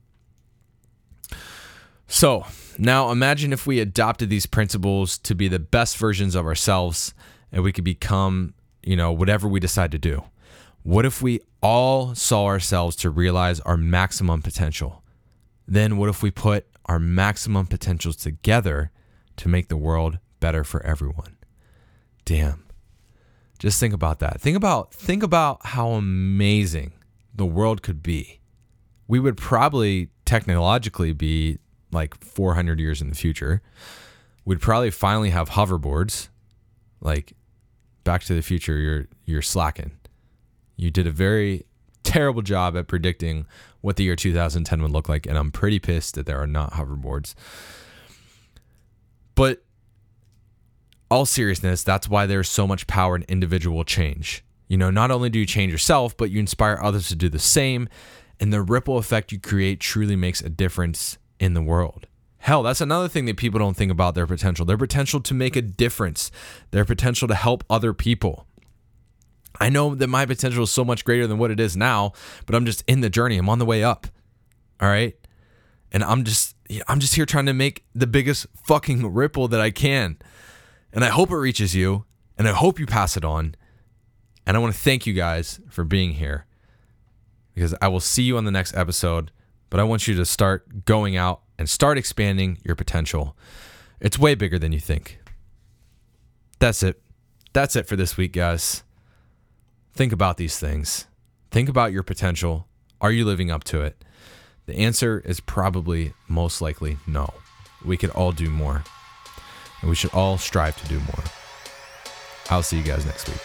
So, 2.08 2.46
now 2.78 3.12
imagine 3.12 3.52
if 3.52 3.68
we 3.68 3.82
adopted 3.82 4.30
these 4.30 4.46
principles 4.46 5.18
to 5.20 5.36
be 5.36 5.50
the 5.50 5.60
best 5.60 5.98
versions 5.98 6.36
of 6.36 6.46
ourselves 6.46 7.14
and 7.52 7.64
we 7.64 7.72
could 7.72 7.84
become, 7.84 8.54
you 8.84 8.96
know, 8.96 9.12
whatever 9.12 9.48
we 9.48 9.60
decide 9.60 9.92
to 9.92 9.98
do. 9.98 10.24
What 10.84 11.06
if 11.06 11.22
we 11.22 11.42
all 11.62 12.16
saw 12.16 12.46
ourselves 12.46 12.96
to 12.98 13.10
realize 13.10 13.60
our 13.62 13.78
maximum 13.78 14.42
potential? 14.42 15.04
then 15.68 15.98
what 15.98 16.10
if 16.10 16.24
we 16.24 16.32
put 16.32 16.66
our 16.86 17.00
maximum 17.00 17.68
potentials 17.68 18.16
together 18.16 18.92
to 19.36 19.50
make 19.50 19.68
the 19.68 19.78
world 19.78 20.18
better 20.40 20.64
for 20.64 20.82
everyone? 20.84 21.36
Damn. 22.26 22.66
Just 23.60 23.80
think 23.80 23.94
about 23.94 24.20
that. 24.20 24.40
Think 24.40 24.56
about 24.56 24.94
think 24.94 25.24
about 25.24 25.66
how 25.68 25.90
amazing 25.92 26.94
the 27.34 27.46
world 27.46 27.82
could 27.82 28.02
be. 28.02 28.40
We 29.08 29.20
would 29.20 29.38
probably 29.38 30.10
technologically 30.26 31.12
be 31.14 31.58
like 31.92 32.18
400 32.24 32.80
years 32.80 33.02
in 33.02 33.10
the 33.10 33.16
future. 33.16 33.62
We'd 34.46 34.62
probably 34.62 34.92
finally 34.92 35.32
have 35.32 35.50
hoverboards. 35.52 36.30
Like 37.02 37.34
Back 38.04 38.24
to 38.24 38.34
the 38.34 38.42
Future, 38.42 38.78
you're 38.78 39.08
you're 39.26 39.42
slacking. 39.42 39.92
You 40.76 40.92
did 40.92 41.08
a 41.08 41.12
very 41.12 41.66
terrible 42.04 42.42
job 42.42 42.78
at 42.78 42.88
predicting 42.88 43.46
what 43.82 43.96
the 43.98 44.04
year 44.04 44.16
2010 44.16 44.82
would 44.82 44.92
look 44.92 45.10
like, 45.10 45.26
and 45.26 45.38
I'm 45.38 45.52
pretty 45.52 45.80
pissed 45.80 46.16
that 46.16 46.26
there 46.26 46.42
are 46.42 46.48
not 46.48 46.74
hoverboards. 46.74 47.36
But 49.36 49.64
all 51.12 51.26
seriousness, 51.26 51.84
that's 51.84 52.10
why 52.10 52.26
there's 52.26 52.50
so 52.50 52.66
much 52.68 52.88
power 52.88 53.16
in 53.16 53.24
individual 53.28 53.84
change. 53.84 54.44
You 54.68 54.78
know, 54.78 54.90
not 54.90 55.12
only 55.12 55.30
do 55.30 55.40
you 55.40 55.46
change 55.46 55.72
yourself, 55.72 56.18
but 56.18 56.32
you 56.32 56.40
inspire 56.40 56.80
others 56.82 57.08
to 57.10 57.16
do 57.16 57.30
the 57.30 57.40
same, 57.40 57.88
and 58.40 58.52
the 58.52 58.62
ripple 58.62 58.98
effect 58.98 59.32
you 59.32 59.40
create 59.40 59.80
truly 59.80 60.16
makes 60.16 60.42
a 60.42 60.50
difference 60.50 61.18
in 61.40 61.54
the 61.54 61.62
world. 61.62 62.08
Hell, 62.40 62.64
that's 62.64 62.82
another 62.82 63.08
thing 63.08 63.26
that 63.26 63.38
people 63.38 63.60
don't 63.60 63.76
think 63.76 63.92
about 63.92 64.16
their 64.16 64.28
potential. 64.28 64.66
Their 64.66 64.78
potential 64.78 65.20
to 65.22 65.34
make 65.34 65.56
a 65.56 65.62
difference, 65.62 66.32
their 66.72 66.86
potential 66.86 67.28
to 67.28 67.36
help 67.36 67.64
other 67.70 67.94
people. 67.94 68.48
I 69.60 69.70
know 69.70 69.96
that 69.96 70.08
my 70.08 70.26
potential 70.26 70.64
is 70.64 70.72
so 70.72 70.86
much 70.86 71.04
greater 71.04 71.26
than 71.28 71.40
what 71.40 71.52
it 71.52 71.60
is 71.60 71.76
now, 71.76 72.14
but 72.46 72.56
I'm 72.56 72.66
just 72.66 72.84
in 72.88 73.02
the 73.02 73.10
journey. 73.10 73.38
I'm 73.38 73.50
on 73.50 73.60
the 73.60 73.66
way 73.66 73.84
up. 73.84 74.08
All 74.80 74.88
right. 74.88 75.16
And 75.92 76.04
I'm 76.04 76.24
just 76.24 76.56
I'm 76.88 77.00
just 77.00 77.16
here 77.16 77.26
trying 77.26 77.46
to 77.46 77.54
make 77.54 77.86
the 77.96 78.08
biggest 78.08 78.46
fucking 78.66 79.14
ripple 79.14 79.48
that 79.48 79.62
I 79.62 79.72
can. 79.72 80.18
And 80.94 81.04
I 81.04 81.10
hope 81.10 81.32
it 81.32 81.38
reaches 81.38 81.76
you 81.76 82.06
and 82.38 82.48
I 82.48 82.52
hope 82.52 82.80
you 82.80 82.86
pass 82.86 83.18
it 83.18 83.26
on. 83.26 83.56
And 84.46 84.56
I 84.56 84.60
want 84.60 84.74
to 84.74 84.80
thank 84.80 85.08
you 85.08 85.14
guys 85.14 85.60
for 85.70 85.84
being 85.84 86.14
here 86.14 86.46
because 87.54 87.74
I 87.82 87.88
will 87.88 88.00
see 88.00 88.24
you 88.24 88.38
on 88.38 88.46
the 88.46 88.52
next 88.52 88.76
episode, 88.76 89.32
but 89.70 89.80
I 89.80 89.84
want 89.84 90.08
you 90.08 90.16
to 90.16 90.26
start 90.26 90.86
going 90.86 91.18
out 91.18 91.42
and 91.58 91.70
start 91.70 91.98
expanding 91.98 92.60
your 92.64 92.76
potential. 92.76 93.36
It's 94.00 94.20
way 94.20 94.36
bigger 94.36 94.60
than 94.60 94.72
you 94.72 94.80
think. 94.80 95.20
That's 96.60 96.84
it. 96.84 97.02
That's 97.54 97.76
it 97.76 97.88
for 97.88 97.96
this 97.96 98.18
week, 98.18 98.34
guys. 98.34 98.84
Think 99.94 100.14
about 100.14 100.38
these 100.38 100.60
things. 100.60 101.08
Think 101.50 101.70
about 101.70 101.92
your 101.92 102.04
potential. 102.04 102.68
Are 103.02 103.12
you 103.12 103.26
living 103.26 103.50
up 103.50 103.64
to 103.66 103.82
it? 103.82 104.04
The 104.66 104.76
answer 104.76 105.22
is 105.26 105.40
probably 105.40 106.14
most 106.28 106.62
likely 106.62 106.98
no. 107.08 107.34
We 107.86 107.98
could 107.98 108.10
all 108.12 108.32
do 108.32 108.50
more, 108.50 108.84
and 109.82 109.90
we 109.90 109.96
should 109.96 110.14
all 110.14 110.38
strive 110.38 110.76
to 110.82 110.88
do 110.88 111.00
more. 111.00 111.24
I'll 112.50 112.64
see 112.64 112.78
you 112.78 112.84
guys 112.84 113.06
next 113.06 113.28
week. 113.28 113.40